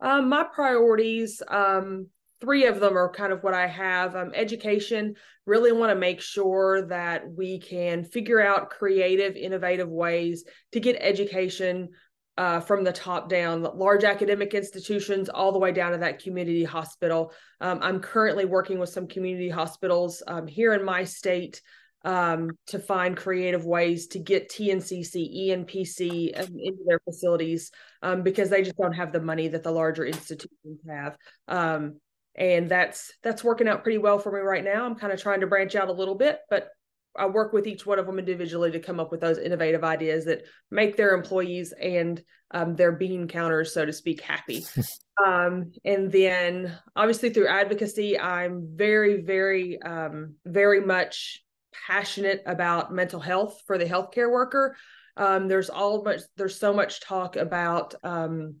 [0.00, 2.08] Um, my priorities, um,
[2.40, 4.16] three of them are kind of what I have.
[4.16, 5.14] Um, education,
[5.46, 10.96] really want to make sure that we can figure out creative, innovative ways to get
[11.00, 11.90] education
[12.38, 16.64] uh, from the top down, large academic institutions, all the way down to that community
[16.64, 17.32] hospital.
[17.60, 21.60] Um, I'm currently working with some community hospitals um, here in my state
[22.04, 27.70] um, to find creative ways to get TNCC, ENPC um, into their facilities
[28.02, 31.16] um, because they just don't have the money that the larger institutions have.
[31.46, 31.96] Um,
[32.36, 34.84] and that's that's working out pretty well for me right now.
[34.84, 36.68] I'm kind of trying to branch out a little bit, but
[37.16, 40.24] I work with each one of them individually to come up with those innovative ideas
[40.26, 44.64] that make their employees and um, their bean counters, so to speak, happy.
[45.26, 51.42] um, and then obviously through advocacy, I'm very, very, um, very much
[51.86, 54.76] passionate about mental health for the healthcare worker.
[55.16, 58.56] Um, there's all much, there's so much talk about um,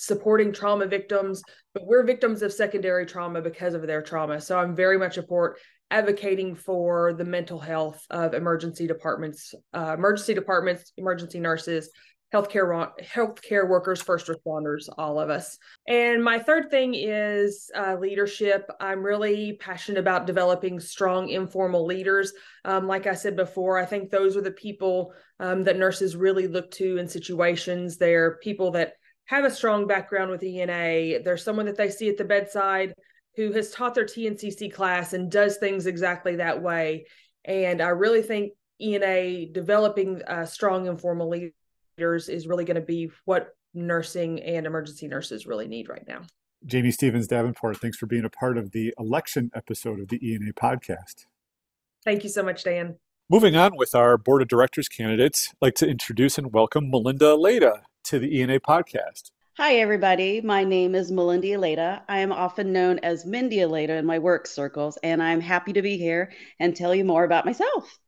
[0.00, 1.42] supporting trauma victims,
[1.74, 4.40] but we're victims of secondary trauma because of their trauma.
[4.40, 5.58] So I'm very much support
[5.90, 11.90] advocating for the mental health of emergency departments, uh, emergency departments, emergency nurses,
[12.32, 15.58] healthcare healthcare workers, first responders, all of us.
[15.88, 18.70] And my third thing is uh, leadership.
[18.80, 22.32] I'm really passionate about developing strong informal leaders.
[22.64, 26.46] Um, like I said before, I think those are the people um, that nurses really
[26.46, 27.96] look to in situations.
[27.96, 28.92] They're people that
[29.30, 31.22] have a strong background with ENA.
[31.22, 32.94] There's someone that they see at the bedside
[33.36, 37.06] who has taught their TNCC class and does things exactly that way.
[37.44, 43.12] And I really think ENA developing uh, strong informal leaders is really going to be
[43.24, 46.22] what nursing and emergency nurses really need right now.
[46.66, 50.52] Jamie Stevens Davenport, thanks for being a part of the election episode of the ENA
[50.54, 51.26] podcast.
[52.04, 52.96] Thank you so much, Dan.
[53.28, 57.26] Moving on with our board of directors candidates, I'd like to introduce and welcome Melinda
[57.26, 59.30] Aleda to the ENA podcast.
[59.56, 60.40] Hi, everybody.
[60.40, 62.02] My name is Melinda Aleda.
[62.08, 65.82] I am often known as Mindy Aleda in my work circles, and I'm happy to
[65.82, 67.98] be here and tell you more about myself.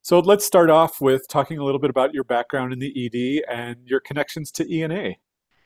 [0.00, 3.54] So let's start off with talking a little bit about your background in the ED
[3.54, 5.16] and your connections to ENA.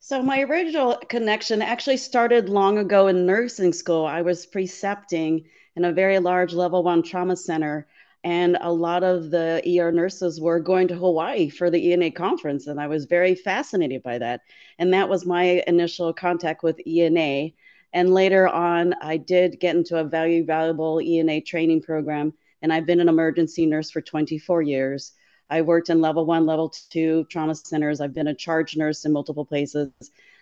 [0.00, 4.04] So, my original connection actually started long ago in nursing school.
[4.04, 5.44] I was precepting
[5.74, 7.86] in a very large level one trauma center,
[8.26, 12.66] and a lot of the ER nurses were going to Hawaii for the ENA conference,
[12.66, 14.40] and I was very fascinated by that.
[14.80, 17.52] And that was my initial contact with ENA.
[17.92, 22.84] And later on, I did get into a very valuable ENA training program, and I've
[22.84, 25.12] been an emergency nurse for 24 years.
[25.48, 28.00] I worked in level one, level two trauma centers.
[28.00, 29.92] I've been a charge nurse in multiple places.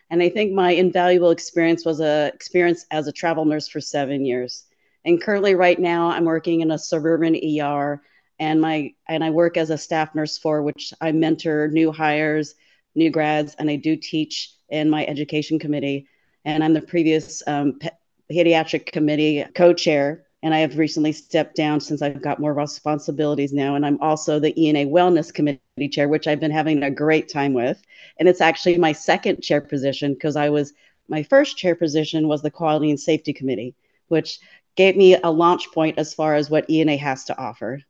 [0.08, 4.24] And I think my invaluable experience was a experience as a travel nurse for seven
[4.24, 4.64] years.
[5.04, 8.02] And currently right now I'm working in a suburban ER
[8.38, 12.54] and my and I work as a staff nurse for which I mentor new hires,
[12.94, 16.08] new grads, and I do teach in my education committee.
[16.44, 17.78] And I'm the previous um,
[18.30, 23.76] pediatric committee co-chair and I have recently stepped down since I've got more responsibilities now.
[23.76, 27.54] And I'm also the ENA Wellness Committee chair, which I've been having a great time
[27.54, 27.80] with.
[28.18, 30.74] And it's actually my second chair position because I was
[31.08, 33.74] my first chair position was the Quality and Safety Committee,
[34.08, 34.38] which
[34.76, 37.80] gave me a launch point as far as what ENA has to offer.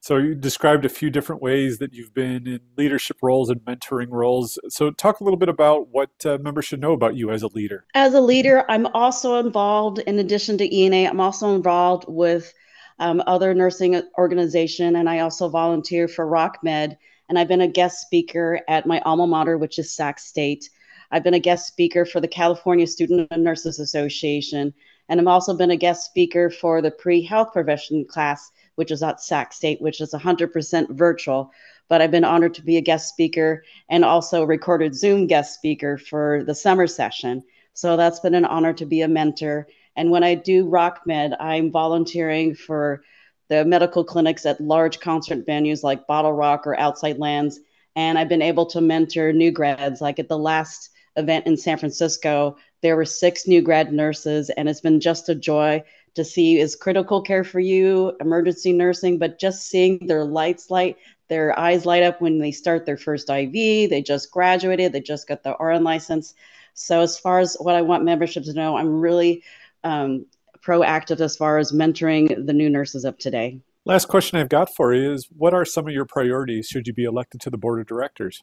[0.00, 4.08] So you described a few different ways that you've been in leadership roles and mentoring
[4.10, 4.58] roles.
[4.68, 7.48] So talk a little bit about what uh, members should know about you as a
[7.48, 7.84] leader.
[7.94, 12.54] As a leader, I'm also involved, in addition to ENA, I'm also involved with
[13.00, 16.96] um, other nursing organization, and I also volunteer for RockMed.
[17.28, 20.70] And I've been a guest speaker at my alma mater, which is Sac State.
[21.10, 24.74] I've been a guest speaker for the California Student and Nurses Association,
[25.08, 29.20] and I've also been a guest speaker for the pre-health profession class which is at
[29.20, 31.50] Sac State, which is 100% virtual.
[31.88, 35.98] But I've been honored to be a guest speaker and also recorded Zoom guest speaker
[35.98, 37.42] for the summer session.
[37.72, 39.66] So that's been an honor to be a mentor.
[39.96, 43.02] And when I do RockMed, I'm volunteering for
[43.48, 47.58] the medical clinics at large concert venues like Bottle Rock or Outside Lands.
[47.96, 50.00] And I've been able to mentor new grads.
[50.00, 54.68] Like at the last event in San Francisco, there were six new grad nurses, and
[54.68, 55.82] it's been just a joy
[56.14, 60.96] to see is critical care for you, emergency nursing, but just seeing their lights light,
[61.28, 65.28] their eyes light up when they start their first IV, they just graduated, they just
[65.28, 66.34] got the RN license.
[66.74, 69.42] So, as far as what I want membership to know, I'm really
[69.84, 70.26] um,
[70.60, 73.60] proactive as far as mentoring the new nurses of today.
[73.84, 76.92] Last question I've got for you is what are some of your priorities should you
[76.92, 78.42] be elected to the board of directors?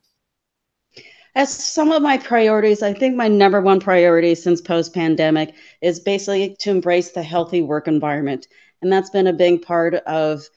[1.35, 5.99] As some of my priorities, I think my number one priority since post pandemic is
[5.99, 8.47] basically to embrace the healthy work environment.
[8.81, 10.47] And that's been a big part of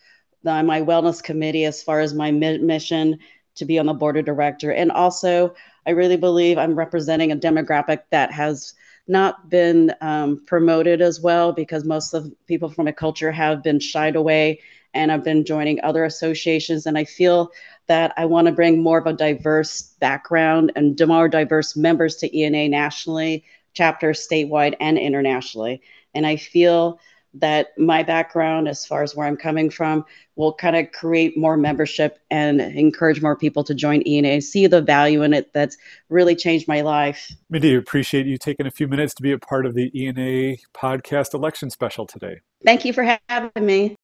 [0.45, 3.19] the, my wellness committee as far as my mission
[3.57, 4.71] to be on the board of director.
[4.73, 8.75] And also, I really believe I'm representing a demographic that has
[9.09, 13.81] not been um, promoted as well because most of people from a culture have been
[13.81, 14.61] shied away
[14.95, 16.87] and I've been joining other associations.
[16.87, 17.51] And I feel
[17.89, 22.39] that I want to bring more of a diverse background and more diverse members to
[22.39, 25.83] ENA nationally, chapters statewide and internationally.
[26.15, 27.01] And I feel
[27.35, 30.05] that my background, as far as where I'm coming from,
[30.37, 34.41] will kind of create more membership and encourage more people to join ENA.
[34.41, 35.77] see the value in it that's
[36.09, 37.33] really changed my life.
[37.51, 41.35] Mindy, appreciate you taking a few minutes to be a part of the ENA podcast
[41.35, 42.41] election special today.
[42.65, 43.95] Thank you for having me.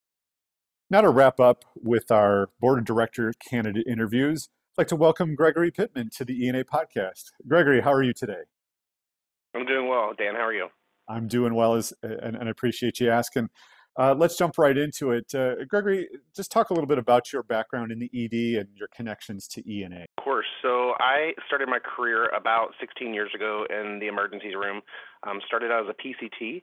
[0.94, 5.34] Now to wrap up with our board of director candidate interviews, I'd like to welcome
[5.34, 7.32] Gregory Pittman to the ENA podcast.
[7.48, 8.42] Gregory, how are you today?
[9.56, 10.12] I'm doing well.
[10.16, 10.68] Dan, how are you?
[11.08, 13.48] I'm doing well, as, and, and I appreciate you asking.
[13.98, 15.34] Uh, let's jump right into it.
[15.34, 18.86] Uh, Gregory, just talk a little bit about your background in the ED and your
[18.94, 20.06] connections to ENA.
[20.16, 20.46] Of course.
[20.62, 24.80] So I started my career about 16 years ago in the emergency room.
[25.26, 26.62] Um, started out as a PCT,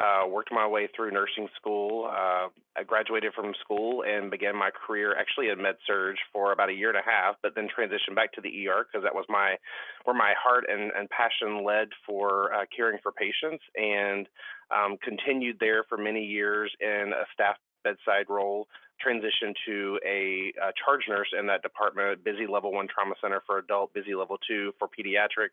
[0.00, 2.06] uh, worked my way through nursing school.
[2.10, 6.70] Uh, I graduated from school and began my career actually in med surg for about
[6.70, 9.26] a year and a half, but then transitioned back to the ER because that was
[9.28, 9.56] my
[10.04, 14.28] where my heart and, and passion led for uh, caring for patients, and
[14.74, 18.68] um, continued there for many years in a staff bedside role.
[19.04, 23.58] Transitioned to a, a charge nurse in that department, busy level one trauma center for
[23.58, 25.50] adult, busy level two for pediatric,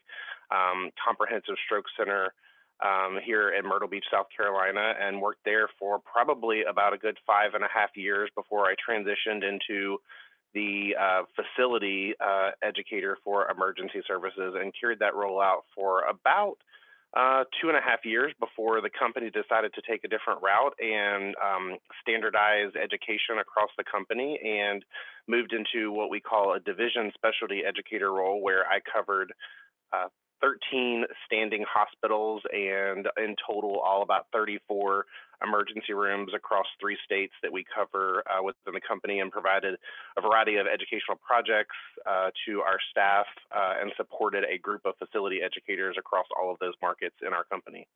[0.51, 2.31] um, comprehensive stroke center
[2.83, 7.17] um, here in Myrtle Beach, South Carolina, and worked there for probably about a good
[7.25, 9.97] five and a half years before I transitioned into
[10.53, 16.57] the uh, facility uh, educator for emergency services and carried that role out for about
[17.17, 20.73] uh, two and a half years before the company decided to take a different route
[20.79, 24.85] and um, standardize education across the company and
[25.27, 29.33] moved into what we call a division specialty educator role where I covered
[29.91, 30.07] uh,
[30.41, 35.05] 13 standing hospitals and in total all about 34
[35.43, 39.75] emergency rooms across three states that we cover uh, within the company and provided
[40.17, 41.75] a variety of educational projects
[42.05, 43.25] uh, to our staff
[43.55, 47.45] uh, and supported a group of facility educators across all of those markets in our
[47.45, 47.87] company.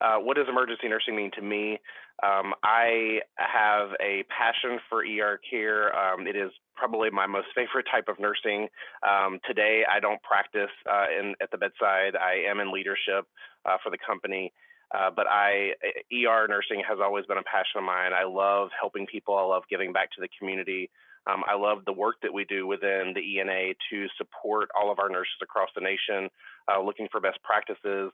[0.00, 1.78] Uh, what does emergency nursing mean to me?
[2.22, 5.94] Um, I have a passion for ER care.
[5.96, 8.68] Um, it is probably my most favorite type of nursing.
[9.06, 12.16] Um, today, I don't practice uh, in, at the bedside.
[12.16, 13.26] I am in leadership
[13.64, 14.52] uh, for the company.
[14.94, 15.72] Uh, but I,
[16.12, 18.12] ER nursing has always been a passion of mine.
[18.12, 19.36] I love helping people.
[19.36, 20.90] I love giving back to the community.
[21.26, 25.00] Um, I love the work that we do within the ENA to support all of
[25.00, 26.30] our nurses across the nation,
[26.70, 28.12] uh, looking for best practices,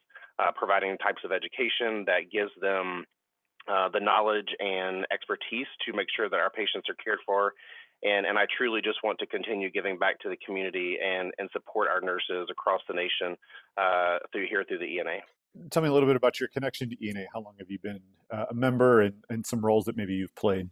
[0.56, 3.04] providing types of education that gives them
[3.68, 7.54] uh, the knowledge and expertise to make sure that our patients are cared for.
[8.02, 11.48] And, and I truly just want to continue giving back to the community and, and
[11.52, 13.36] support our nurses across the nation
[13.78, 15.18] uh, through here through the ENA.
[15.70, 17.26] Tell me a little bit about your connection to ENA.
[17.32, 20.34] How long have you been uh, a member and, and some roles that maybe you've
[20.34, 20.70] played?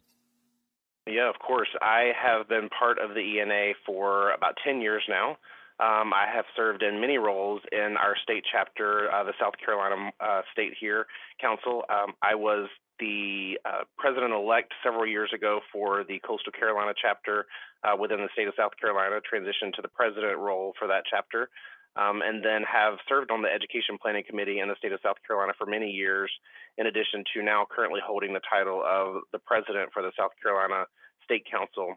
[1.07, 1.69] Yeah, of course.
[1.81, 5.37] I have been part of the ENA for about 10 years now.
[5.79, 10.11] Um, I have served in many roles in our state chapter, uh, the South Carolina
[10.19, 11.07] uh, State here
[11.39, 11.83] Council.
[11.89, 12.69] Um, I was
[12.99, 17.47] the uh, president-elect several years ago for the Coastal Carolina chapter
[17.83, 21.49] uh, within the state of South Carolina, transitioned to the president role for that chapter,
[21.95, 25.17] um, and then have served on the Education Planning Committee in the state of South
[25.25, 26.31] Carolina for many years,
[26.77, 30.85] in addition to now currently holding the title of the president for the South Carolina
[31.25, 31.95] State Council.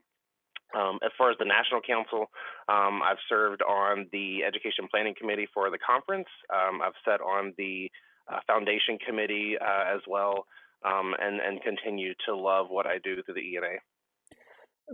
[0.75, 2.27] Um, as far as the National Council,
[2.69, 6.29] um, I've served on the Education Planning Committee for the conference.
[6.53, 7.91] Um, I've sat on the
[8.29, 10.47] uh, Foundation Committee uh, as well,
[10.85, 13.79] um, and, and continue to love what I do through the ENA.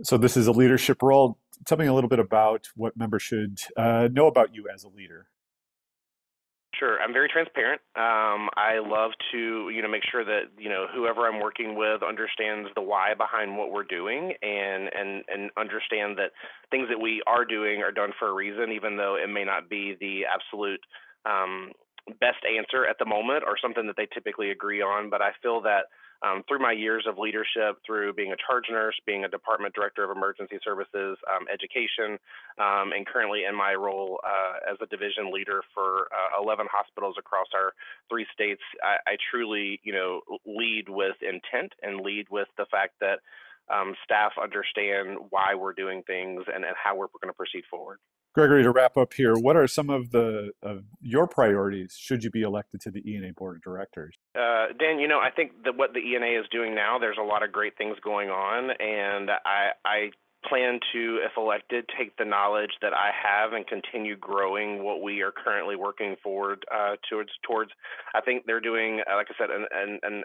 [0.03, 1.37] So, this is a leadership role.
[1.65, 4.89] Tell me a little bit about what members should uh, know about you as a
[4.89, 5.27] leader.
[6.81, 7.79] Sure, I'm very transparent.
[7.95, 12.01] Um, I love to, you know, make sure that you know whoever I'm working with
[12.01, 16.31] understands the why behind what we're doing, and and and understand that
[16.71, 19.69] things that we are doing are done for a reason, even though it may not
[19.69, 20.81] be the absolute
[21.29, 21.71] um,
[22.19, 25.11] best answer at the moment or something that they typically agree on.
[25.11, 25.85] But I feel that
[26.23, 30.03] um, through my years of leadership, through being a charge nurse, being a department director
[30.03, 32.17] of emergency services, um, education,
[32.59, 37.15] um, and currently in my role uh, as a division leader for uh, 11 hospitals
[37.17, 37.73] across our
[38.09, 42.93] three states, I, I, truly, you know, lead with intent and lead with the fact
[43.01, 43.19] that
[43.73, 47.97] um, staff understand why we're doing things and, and how we're going to proceed forward.
[48.33, 52.31] Gregory, to wrap up here, what are some of the of your priorities should you
[52.31, 54.15] be elected to the ENA board of directors?
[54.35, 57.25] Uh, Dan, you know, I think that what the ENA is doing now, there's a
[57.25, 60.11] lot of great things going on, and I, I
[60.47, 65.21] plan to, if elected, take the knowledge that I have and continue growing what we
[65.21, 67.31] are currently working forward uh, towards.
[67.45, 67.71] Towards,
[68.15, 70.23] I think they're doing, uh, like I said, an, an, an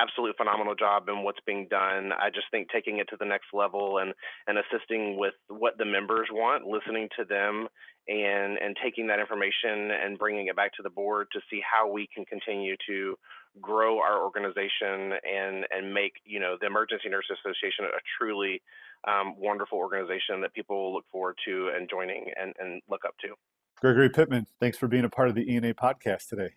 [0.00, 2.12] absolute phenomenal job in what's being done.
[2.12, 4.14] I just think taking it to the next level and
[4.46, 7.68] and assisting with what the members want, listening to them,
[8.08, 11.90] and and taking that information and bringing it back to the board to see how
[11.90, 13.16] we can continue to
[13.60, 18.62] grow our organization and and make you know the Emergency Nurse Association a truly
[19.06, 23.14] um, wonderful organization that people will look forward to and joining and, and look up
[23.22, 23.28] to.
[23.76, 26.50] Gregory Pittman, thanks for being a part of the ENA podcast today.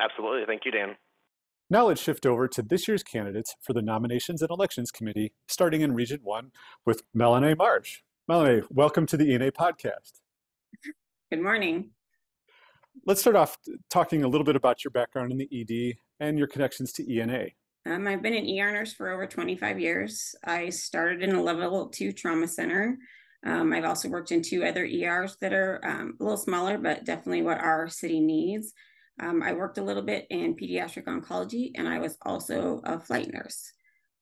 [0.00, 0.44] Absolutely.
[0.46, 0.96] Thank you, Dan.
[1.70, 5.82] Now let's shift over to this year's candidates for the Nominations and Elections Committee, starting
[5.82, 6.50] in Region 1
[6.86, 8.04] with Melanie March.
[8.26, 10.12] Melanie, welcome to the ENA podcast.
[11.30, 11.90] Good morning.
[13.04, 13.58] Let's start off
[13.90, 17.48] talking a little bit about your background in the ED and your connections to ENA.
[17.84, 20.34] Um, I've been an ER nurse for over 25 years.
[20.42, 22.96] I started in a level two trauma center.
[23.44, 27.04] Um, I've also worked in two other ERs that are um, a little smaller, but
[27.04, 28.72] definitely what our city needs.
[29.20, 33.32] Um, I worked a little bit in pediatric oncology, and I was also a flight
[33.32, 33.72] nurse.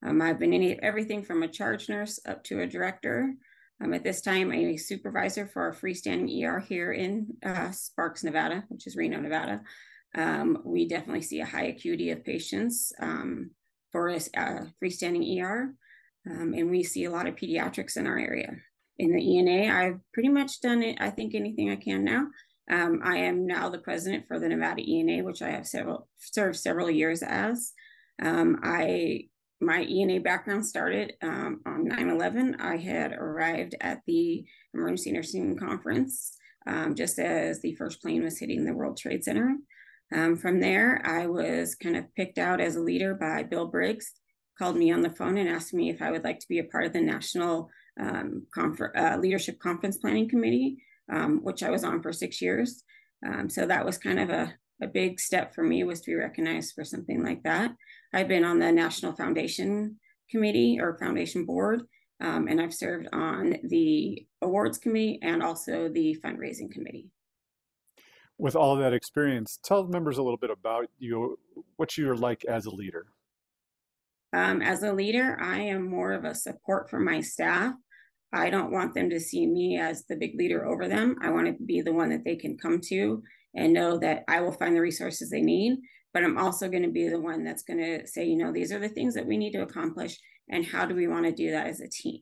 [0.05, 3.34] Um, I've been in everything from a charge nurse up to a director.
[3.82, 8.24] Um, at this time, I'm a supervisor for a freestanding ER here in uh, Sparks,
[8.24, 9.62] Nevada, which is Reno, Nevada.
[10.14, 13.51] Um, we definitely see a high acuity of patients um,
[13.92, 15.74] for a uh, freestanding ER,
[16.24, 18.57] and we see a lot of pediatrics in our area.
[18.99, 22.28] In the ENA, I've pretty much done it, I think, anything I can now.
[22.71, 26.57] Um, I am now the president for the Nevada ENA, which I have several served
[26.57, 27.73] several years as.
[28.23, 29.29] Um, I
[29.61, 32.57] my ENA background started um, on 9 11.
[32.61, 34.45] I had arrived at the
[34.75, 36.37] Emergency Nursing Conference
[36.67, 39.57] um, just as the first plane was hitting the World Trade Center.
[40.14, 44.12] Um, from there, I was kind of picked out as a leader by Bill Briggs,
[44.59, 46.64] called me on the phone and asked me if I would like to be a
[46.64, 50.79] part of the National um, Confer- uh, Leadership Conference Planning Committee,
[51.12, 52.82] um, which I was on for six years.
[53.26, 56.14] Um, so that was kind of a, a big step for me was to be
[56.14, 57.72] recognized for something like that.
[58.12, 59.98] I've been on the National Foundation
[60.30, 61.82] Committee or Foundation Board,
[62.20, 67.11] um, and I've served on the awards committee and also the fundraising committee.
[68.38, 71.38] With all of that experience, tell members a little bit about you,
[71.76, 73.07] what you're like as a leader.
[74.32, 77.74] Um, as a leader, I am more of a support for my staff.
[78.33, 81.16] I don't want them to see me as the big leader over them.
[81.22, 83.22] I want to be the one that they can come to
[83.55, 85.79] and know that I will find the resources they need.
[86.12, 88.72] But I'm also going to be the one that's going to say, you know, these
[88.72, 90.18] are the things that we need to accomplish,
[90.49, 92.20] and how do we want to do that as a team?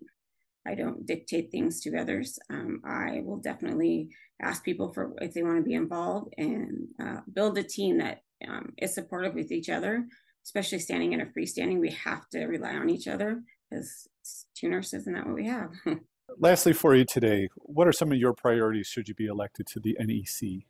[0.66, 2.38] I don't dictate things to others.
[2.50, 4.08] Um, I will definitely
[4.42, 8.22] ask people for if they want to be involved and uh, build a team that
[8.48, 10.06] um, is supportive with each other.
[10.44, 13.42] Especially standing in a freestanding, we have to rely on each other
[13.74, 14.08] because
[14.54, 15.70] two nurses and that what we have.
[16.38, 19.80] Lastly, for you today, what are some of your priorities should you be elected to
[19.80, 20.64] the NEC?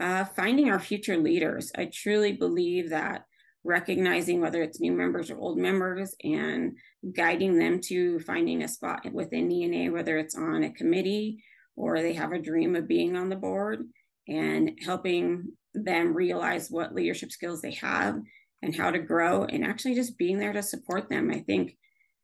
[0.00, 1.70] Uh, finding our future leaders.
[1.76, 3.26] I truly believe that
[3.64, 6.76] recognizing whether it's new members or old members and
[7.16, 11.42] guiding them to finding a spot within ENA, whether it's on a committee
[11.76, 13.84] or they have a dream of being on the board
[14.28, 18.20] and helping them realize what leadership skills they have
[18.62, 21.30] and how to grow and actually just being there to support them.
[21.30, 21.76] I think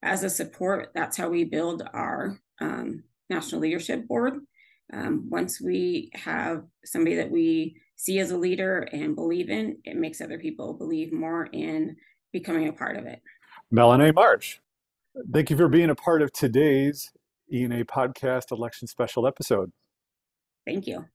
[0.03, 4.35] as a support, that's how we build our um, national leadership board.
[4.93, 9.97] Um, once we have somebody that we see as a leader and believe in, it
[9.97, 11.97] makes other people believe more in
[12.33, 13.21] becoming a part of it.
[13.71, 14.61] Melanie March,
[15.33, 17.13] thank you for being a part of today's
[17.53, 19.71] ENA podcast election special episode.
[20.67, 21.07] Thank you.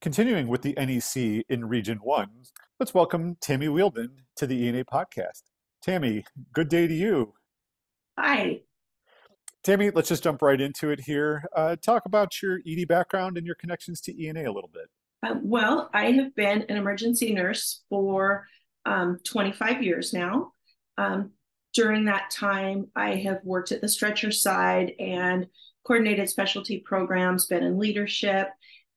[0.00, 2.28] Continuing with the NEC in Region 1,
[2.78, 5.42] let's welcome Tammy Wheeldon to the ENA podcast.
[5.82, 7.32] Tammy, good day to you.
[8.18, 8.60] Hi.
[9.62, 11.44] Tammy, let's just jump right into it here.
[11.54, 14.88] Uh, talk about your ED background and your connections to ENA a little bit.
[15.22, 18.46] Uh, well, I have been an emergency nurse for
[18.84, 20.52] um, 25 years now.
[20.98, 21.32] Um,
[21.74, 25.46] during that time, I have worked at the stretcher side and
[25.84, 28.48] coordinated specialty programs, been in leadership,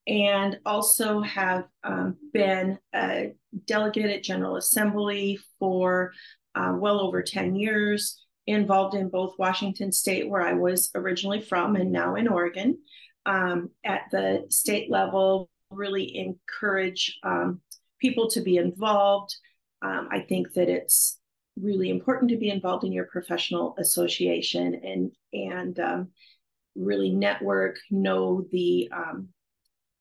[0.08, 3.34] and also have um, been a
[3.66, 6.14] delegate at General Assembly for
[6.56, 11.76] uh, well over 10 years, involved in both Washington State, where I was originally from,
[11.76, 12.80] and now in Oregon.
[13.26, 17.62] Um, at the state level, really encourage um,
[18.00, 19.36] people to be involved.
[19.82, 21.20] Um, I think that it's
[21.60, 26.10] really important to be involved in your professional association and and um,
[26.76, 29.30] really network, know the um,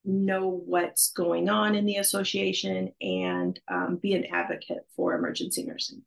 [0.05, 6.01] know what's going on in the association, and um, be an advocate for emergency nursing.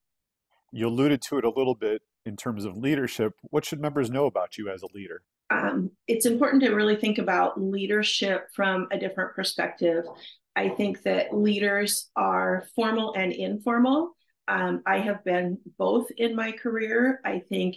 [0.72, 3.34] You alluded to it a little bit in terms of leadership.
[3.50, 5.22] What should members know about you as a leader?
[5.52, 10.04] um, it's important to really think about leadership from a different perspective.
[10.56, 14.16] I think that leaders are formal and informal.
[14.48, 17.20] Um, I have been both in my career.
[17.24, 17.76] I think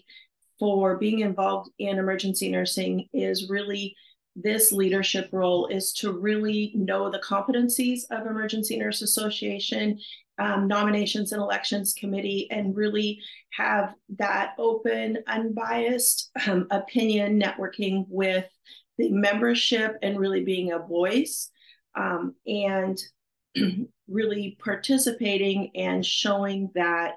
[0.58, 3.96] for being involved in emergency nursing is really
[4.36, 9.98] this leadership role is to really know the competencies of emergency nurse association
[10.38, 13.20] um, nominations and elections committee and really
[13.54, 18.46] have that open, unbiased um, opinion networking with
[18.98, 21.52] the membership and really being a voice
[21.96, 23.02] um, and
[24.08, 27.14] really participating and showing that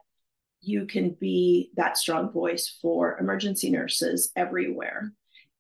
[0.61, 5.13] you can be that strong voice for emergency nurses everywhere.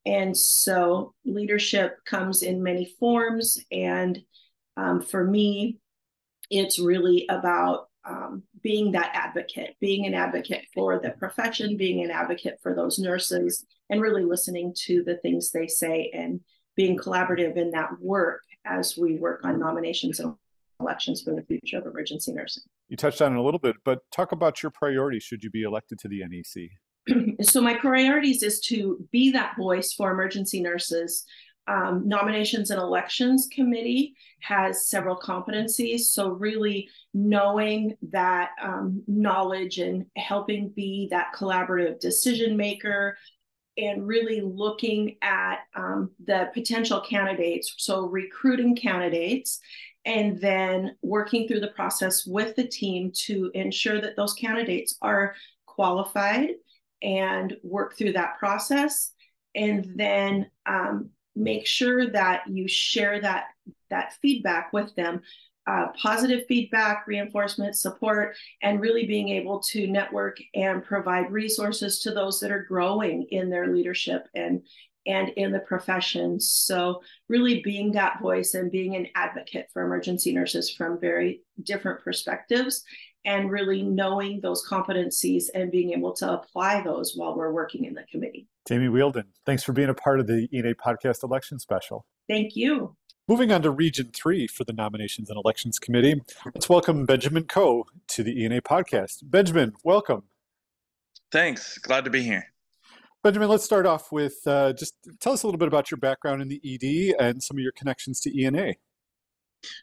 [0.09, 3.62] And so leadership comes in many forms.
[3.70, 4.18] And
[4.78, 5.80] um, for me,
[6.50, 12.11] it's really about um, being that advocate, being an advocate for the profession, being an
[12.11, 16.40] advocate for those nurses, and really listening to the things they say and
[16.74, 20.34] being collaborative in that work as we work on nominations and
[20.80, 22.62] elections for the future of emergency nursing.
[22.88, 25.64] You touched on it a little bit, but talk about your priorities should you be
[25.64, 26.70] elected to the NEC.
[27.42, 31.24] so my priorities is to be that voice for emergency nurses
[31.68, 36.00] um, nominations and elections committee has several competencies.
[36.00, 43.18] So, really knowing that um, knowledge and helping be that collaborative decision maker,
[43.76, 47.74] and really looking at um, the potential candidates.
[47.76, 49.61] So, recruiting candidates
[50.04, 55.34] and then working through the process with the team to ensure that those candidates are
[55.66, 56.50] qualified
[57.03, 59.12] and work through that process.
[59.55, 63.46] And then um, make sure that you share that
[63.90, 65.22] that feedback with them
[65.68, 72.11] uh, positive feedback reinforcement support and really being able to network and provide resources to
[72.11, 74.62] those that are growing in their leadership and
[75.07, 76.38] and in the profession.
[76.40, 82.03] So really being that voice and being an advocate for emergency nurses from very different
[82.03, 82.82] perspectives
[83.28, 87.92] and really knowing those competencies and being able to apply those while we're working in
[87.92, 88.48] the committee.
[88.64, 92.06] Tammy Wheeldon, thanks for being a part of the ENA podcast election special.
[92.26, 92.96] Thank you.
[93.28, 96.22] Moving on to Region 3 for the Nominations and Elections Committee,
[96.54, 99.18] let's welcome Benjamin Coe to the ENA podcast.
[99.24, 100.22] Benjamin, welcome.
[101.30, 101.76] Thanks.
[101.76, 102.46] Glad to be here.
[103.22, 106.40] Benjamin, let's start off with uh, just tell us a little bit about your background
[106.40, 108.72] in the ED and some of your connections to ENA.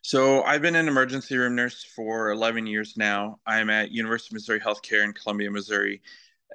[0.01, 3.39] So I've been an emergency room nurse for 11 years now.
[3.45, 6.01] I'm at University of Missouri Healthcare in Columbia, Missouri,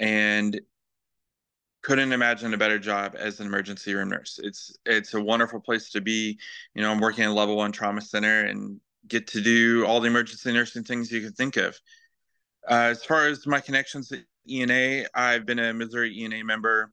[0.01, 0.61] and
[1.83, 4.39] couldn't imagine a better job as an emergency room nurse.
[4.43, 6.39] It's it's a wonderful place to be.
[6.75, 10.01] You know, I'm working in a level one trauma center and get to do all
[10.01, 11.79] the emergency nursing things you could think of.
[12.69, 16.93] Uh, as far as my connections to ENA, I've been a Missouri ENA member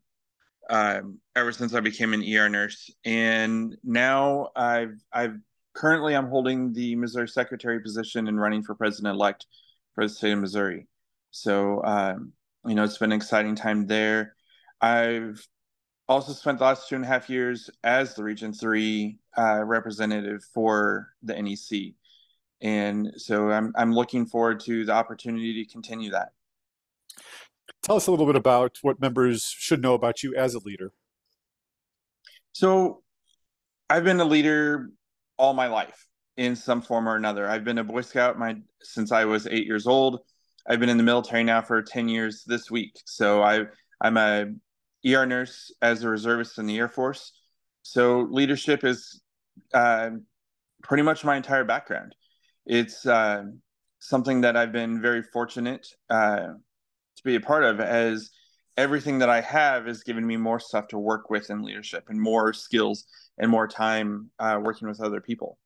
[0.70, 5.38] um, ever since I became an ER nurse, and now I've I've
[5.78, 9.46] currently I'm holding the Missouri secretary position and running for president elect
[9.94, 10.88] for the state of Missouri.
[11.30, 12.34] So, um,
[12.66, 14.36] you know, it's been an exciting time there.
[14.82, 15.48] I've
[16.10, 20.44] also spent the last two and a half years as the Region 3 uh, representative
[20.52, 21.94] for the NEC.
[22.60, 26.30] And so I'm, I'm looking forward to the opportunity to continue that.
[27.84, 30.92] Tell us a little bit about what members should know about you as a leader.
[32.54, 33.04] So
[33.90, 34.90] I've been a leader
[35.38, 36.08] all my life
[36.38, 37.50] in some form or another.
[37.50, 40.20] I've been a Boy Scout my since I was eight years old.
[40.68, 43.00] I've been in the military now for 10 years this week.
[43.06, 43.66] So I
[44.02, 44.48] I'm a
[45.08, 47.32] ER nurse as a reservist in the Air Force.
[47.84, 49.22] So leadership is
[49.74, 50.12] uh,
[50.84, 52.16] pretty much my entire background.
[52.66, 53.44] It's uh,
[54.00, 56.48] something that I've been very fortunate uh,
[57.16, 58.30] to be a part of as
[58.76, 62.22] everything that I have has given me more stuff to work with in leadership and
[62.22, 63.06] more skills
[63.38, 65.58] and more time uh, working with other people.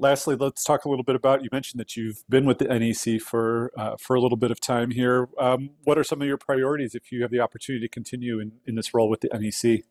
[0.00, 1.42] Lastly, let's talk a little bit about.
[1.42, 4.60] You mentioned that you've been with the NEC for uh, for a little bit of
[4.60, 5.28] time here.
[5.38, 8.52] Um, what are some of your priorities if you have the opportunity to continue in,
[8.64, 9.82] in this role with the NEC?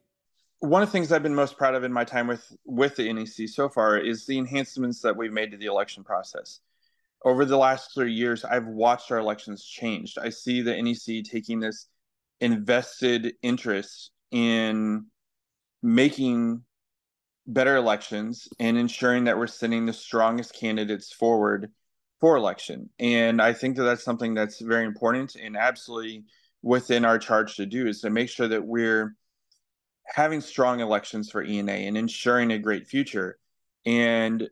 [0.59, 3.11] One of the things I've been most proud of in my time with with the
[3.11, 6.61] NEC so far is the enhancements that we've made to the election process.
[7.25, 10.17] Over the last three years, I've watched our elections changed.
[10.19, 11.88] I see the NEC taking this
[12.39, 15.07] invested interest in
[15.82, 16.63] making
[17.45, 21.71] better elections and ensuring that we're sending the strongest candidates forward
[22.19, 22.89] for election.
[22.99, 26.25] And I think that that's something that's very important and absolutely
[26.61, 29.15] within our charge to do is to make sure that we're
[30.05, 33.38] having strong elections for ENA and ensuring a great future.
[33.86, 34.49] And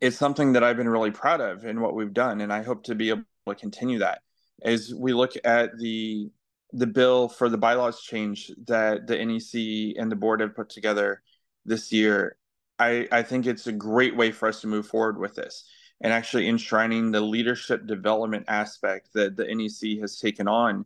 [0.00, 2.40] it's something that I've been really proud of in what we've done.
[2.40, 4.20] And I hope to be able to continue that
[4.62, 6.30] as we look at the
[6.72, 11.22] the bill for the bylaws change that the NEC and the board have put together
[11.64, 12.36] this year,
[12.78, 15.64] I, I think it's a great way for us to move forward with this
[16.00, 20.84] and actually enshrining the leadership development aspect that the NEC has taken on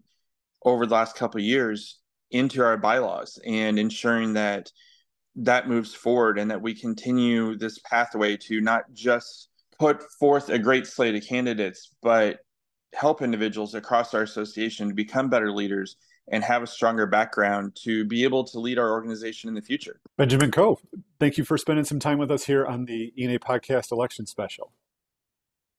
[0.64, 4.72] over the last couple years into our bylaws and ensuring that
[5.37, 10.59] that moves forward and that we continue this pathway to not just put forth a
[10.59, 12.39] great slate of candidates, but
[12.95, 15.97] help individuals across our association to become better leaders
[16.30, 20.01] and have a stronger background to be able to lead our organization in the future.
[20.16, 20.78] Benjamin Coe,
[21.20, 24.72] thank you for spending some time with us here on the ENA Podcast Election Special.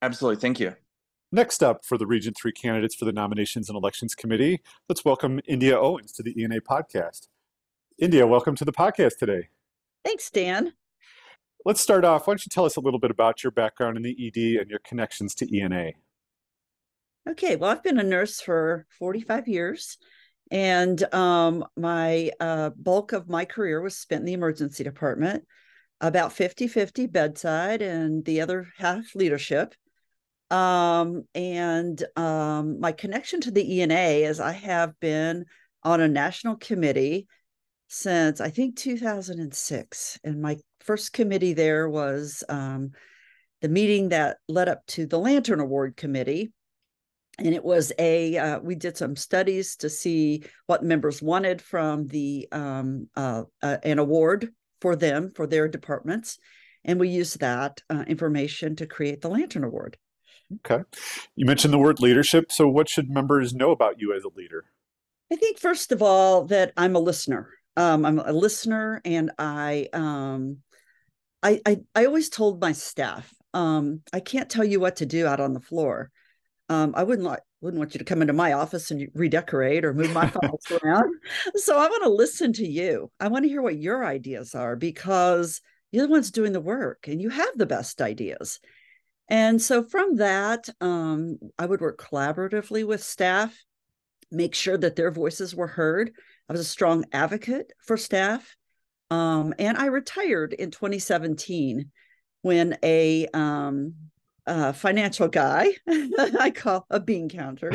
[0.02, 0.40] Absolutely.
[0.40, 0.76] Thank you.
[1.32, 5.42] Next up for the Region 3 candidates for the Nominations and Elections Committee, let's welcome
[5.48, 7.28] India Owens to the ENA Podcast.
[7.98, 9.50] India, welcome to the podcast today.
[10.04, 10.74] Thanks, Dan.
[11.66, 12.28] Let's start off.
[12.28, 14.70] Why don't you tell us a little bit about your background in the ED and
[14.70, 15.94] your connections to ENA?
[17.28, 19.98] Okay, well, I've been a nurse for 45 years,
[20.52, 25.44] and um, my uh, bulk of my career was spent in the emergency department,
[26.00, 29.74] about 50 50 bedside, and the other half leadership.
[30.52, 35.46] Um, and um, my connection to the ENA is I have been
[35.82, 37.28] on a national committee
[37.88, 40.20] since I think 2006.
[40.24, 42.92] And my first committee there was um,
[43.62, 46.52] the meeting that led up to the Lantern Award Committee
[47.38, 52.08] and it was a uh, we did some studies to see what members wanted from
[52.08, 54.50] the um, uh, uh, an award
[54.82, 56.38] for them for their departments
[56.84, 59.98] and we used that uh, information to create the lantern award
[60.54, 60.84] Okay.
[61.36, 62.52] You mentioned the word leadership.
[62.52, 64.66] So, what should members know about you as a leader?
[65.32, 67.50] I think, first of all, that I'm a listener.
[67.78, 70.58] Um, I'm a listener, and I, um,
[71.44, 75.26] I, I, I always told my staff, um, I can't tell you what to do
[75.26, 76.12] out on the floor.
[76.70, 79.94] Um, I wouldn't like wouldn't want you to come into my office and redecorate or
[79.94, 81.12] move my files around.
[81.56, 83.12] So I want to listen to you.
[83.20, 85.62] I want to hear what your ideas are because
[85.92, 88.60] you're the ones doing the work and you have the best ideas.
[89.30, 93.58] And so from that, um, I would work collaboratively with staff,
[94.32, 96.12] make sure that their voices were heard.
[96.48, 98.56] I was a strong advocate for staff.
[99.10, 101.90] Um, and I retired in 2017
[102.42, 103.96] when a um,
[104.48, 107.72] uh, financial guy, I call a bean counter,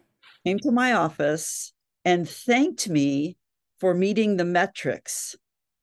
[0.44, 1.72] came to my office
[2.04, 3.36] and thanked me
[3.78, 5.36] for meeting the metrics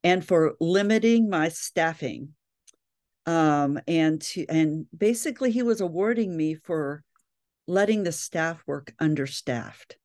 [0.04, 2.30] and for limiting my staffing.
[3.26, 7.04] Um, and to and basically he was awarding me for
[7.68, 9.98] letting the staff work understaffed.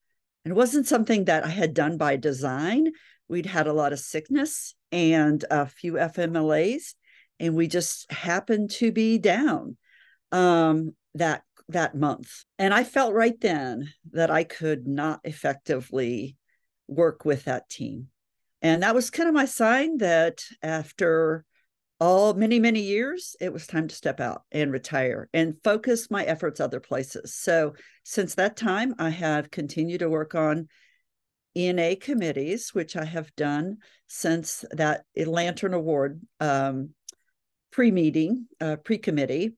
[0.44, 2.90] And it wasn't something that I had done by design.
[3.28, 6.94] We'd had a lot of sickness and a few FMLAs,
[7.38, 9.76] and we just happened to be down
[10.32, 12.44] um, that that month.
[12.58, 16.36] And I felt right then that I could not effectively
[16.88, 18.08] work with that team.
[18.60, 21.44] And that was kind of my sign that after
[22.00, 26.24] all many, many years, it was time to step out and retire and focus my
[26.24, 27.34] efforts other places.
[27.34, 27.74] So
[28.04, 30.68] since that time, I have continued to work on
[31.54, 33.78] ENA committees, which I have done
[34.08, 36.90] since that Lantern Award um,
[37.70, 39.52] pre meeting, uh, pre committee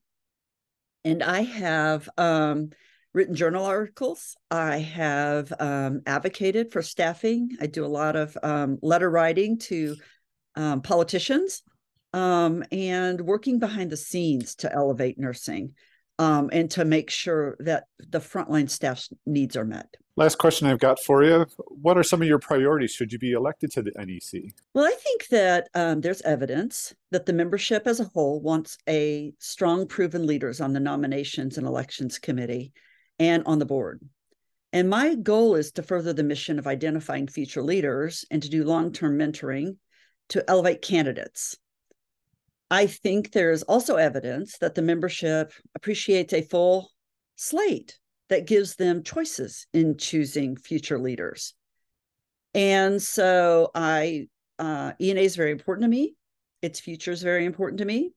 [1.05, 2.71] and I have um,
[3.13, 4.35] written journal articles.
[4.49, 7.51] I have um, advocated for staffing.
[7.61, 9.95] I do a lot of um, letter writing to
[10.55, 11.61] um, politicians
[12.11, 15.75] um, and working behind the scenes to elevate nursing
[16.19, 19.95] um, and to make sure that the frontline staff's needs are met.
[20.17, 21.45] Last question I've got for you.
[21.67, 24.53] What are some of your priorities should you be elected to the NEC?
[24.73, 29.33] Well, I think that um, there's evidence that the membership as a whole wants a
[29.39, 32.71] strong, proven leaders on the nominations and elections committee
[33.19, 34.01] and on the board.
[34.71, 38.63] And my goal is to further the mission of identifying future leaders and to do
[38.63, 39.75] long term mentoring
[40.29, 41.57] to elevate candidates.
[42.71, 46.91] I think there's also evidence that the membership appreciates a full
[47.35, 47.99] slate
[48.29, 51.53] that gives them choices in choosing future leaders.
[52.53, 56.15] And so I uh, ENA is very important to me.
[56.61, 58.13] Its future is very important to me.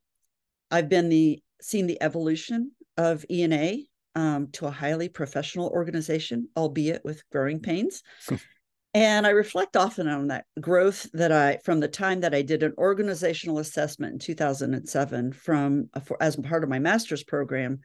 [0.70, 3.78] I've been the seen the evolution of ENA
[4.14, 8.02] um, to a highly professional organization, albeit with growing pains.
[8.98, 12.62] and I reflect often on that growth that I from the time that I did
[12.62, 17.80] an organizational assessment in 2007 from for, as part of my master's program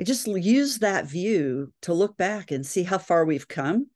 [0.00, 3.88] I just use that view to look back and see how far we've come.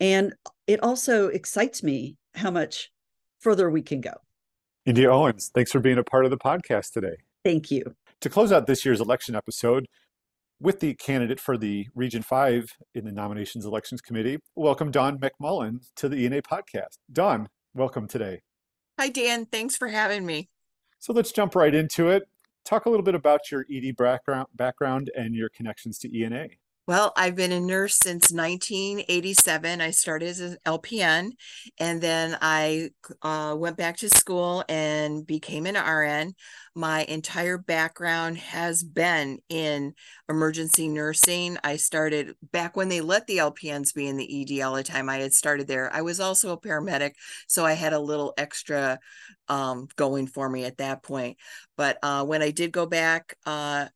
[0.00, 0.32] And
[0.66, 2.90] it also excites me how much
[3.40, 4.14] further we can go.
[4.86, 7.16] India Owens, thanks for being a part of the podcast today.
[7.44, 7.94] Thank you.
[8.22, 9.86] To close out this year's election episode,
[10.60, 15.86] with the candidate for the Region 5 in the Nominations Elections Committee, welcome Don McMullen
[15.96, 16.98] to the ENA podcast.
[17.12, 18.42] Don, welcome today.
[18.98, 19.46] Hi, Dan.
[19.46, 20.48] Thanks for having me.
[20.98, 22.28] So let's jump right into it
[22.64, 26.48] talk a little bit about your ED background, background and your connections to ENA.
[26.86, 29.80] Well, I've been a nurse since 1987.
[29.80, 31.32] I started as an LPN
[31.78, 32.90] and then I
[33.22, 36.34] uh, went back to school and became an RN.
[36.74, 39.94] My entire background has been in
[40.28, 41.56] emergency nursing.
[41.64, 45.08] I started back when they let the LPNs be in the ED all the time.
[45.08, 45.90] I had started there.
[45.90, 47.12] I was also a paramedic,
[47.48, 48.98] so I had a little extra
[49.48, 51.38] um, going for me at that point.
[51.78, 53.86] But uh, when I did go back, uh,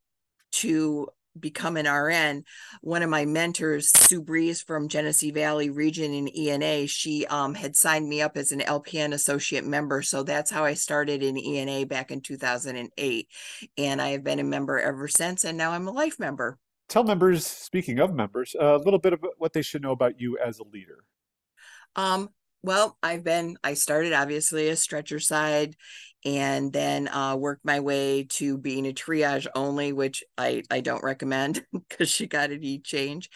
[0.51, 1.09] to
[1.41, 2.45] become an RN,
[2.81, 7.77] one of my mentors, Sue Breeze from Genesee Valley Region in ENA, she um, had
[7.77, 10.03] signed me up as an LPN associate member.
[10.03, 13.29] So that's how I started in ENA back in 2008.
[13.77, 16.59] And I have been a member ever since, and now I'm a life member.
[16.89, 20.39] Tell members, speaking of members, a little bit of what they should know about you
[20.39, 21.05] as a leader.
[21.97, 22.31] Um,
[22.63, 25.77] well, I've been, I started obviously a stretcher side
[26.25, 31.03] and then uh, worked my way to being a triage only, which I, I don't
[31.03, 33.31] recommend because she got a need change.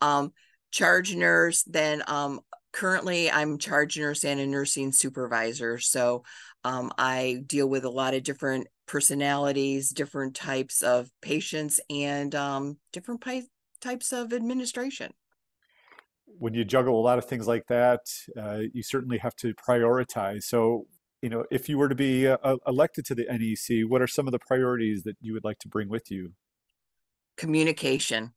[0.00, 0.32] Um,
[0.70, 2.40] charge nurse, then um,
[2.72, 5.78] currently I'm charge nurse and a nursing supervisor.
[5.78, 6.24] So
[6.64, 12.76] um, I deal with a lot of different personalities, different types of patients, and um,
[12.92, 13.24] different
[13.80, 15.12] types of administration
[16.38, 18.00] when you juggle a lot of things like that,
[18.38, 20.44] uh, you certainly have to prioritize.
[20.44, 20.86] So,
[21.22, 24.26] you know, if you were to be uh, elected to the NEC, what are some
[24.28, 26.32] of the priorities that you would like to bring with you?
[27.36, 28.32] communication.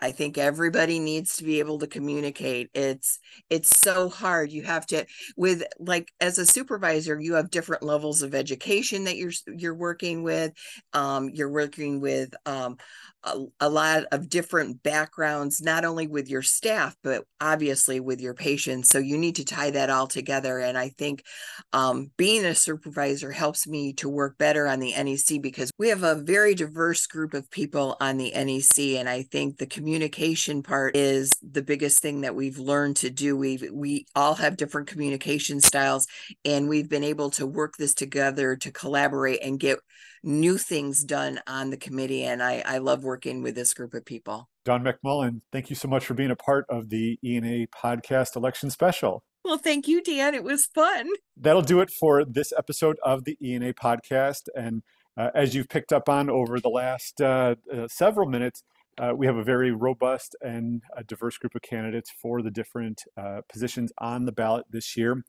[0.00, 2.70] I think everybody needs to be able to communicate.
[2.74, 3.18] It's
[3.50, 4.50] it's so hard.
[4.52, 9.16] You have to with like as a supervisor, you have different levels of education that
[9.16, 10.52] you're you're working with.
[10.92, 12.76] Um, you're working with um,
[13.24, 18.34] a, a, lot of different backgrounds, not only with your staff, but obviously with your
[18.34, 18.88] patients.
[18.88, 20.58] So you need to tie that all together.
[20.58, 21.24] And I think
[21.72, 26.02] um, being a supervisor helps me to work better on the NEC because we have
[26.02, 28.98] a very diverse group of people on the NEC.
[28.98, 33.36] And I think the communication part is the biggest thing that we've learned to do.
[33.36, 36.06] We we all have different communication styles,
[36.44, 39.80] and we've been able to work this together to collaborate and get
[40.22, 42.22] new things done on the committee.
[42.22, 44.48] And I, I love working with this group of people.
[44.64, 48.70] Don McMullen, thank you so much for being a part of the ENA podcast election
[48.70, 49.24] special.
[49.44, 50.36] Well, thank you, Dan.
[50.36, 51.08] It was fun.
[51.36, 54.42] That'll do it for this episode of the ENA podcast.
[54.54, 54.84] And
[55.16, 58.62] uh, as you've picked up on over the last uh, uh, several minutes,
[59.02, 63.40] uh, we have a very robust and diverse group of candidates for the different uh,
[63.50, 65.24] positions on the ballot this year.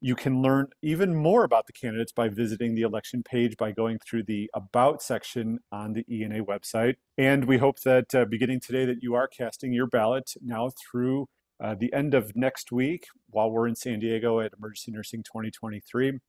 [0.00, 3.98] You can learn even more about the candidates by visiting the election page by going
[3.98, 6.94] through the About section on the ENA website.
[7.16, 11.26] And we hope that uh, beginning today that you are casting your ballot now through
[11.60, 16.20] uh, the end of next week while we're in San Diego at Emergency Nursing 2023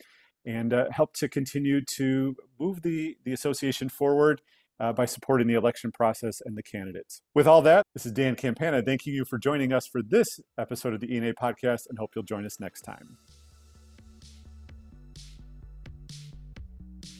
[0.45, 4.41] and uh, help to continue to move the, the association forward
[4.79, 7.21] uh, by supporting the election process and the candidates.
[7.35, 8.81] With all that, this is Dan Campana.
[8.81, 10.27] Thanking you for joining us for this
[10.57, 13.17] episode of the ENA podcast and hope you'll join us next time.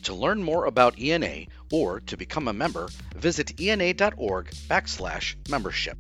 [0.04, 5.98] To learn more about ENA or to become a member, visit ena.org backslash membership.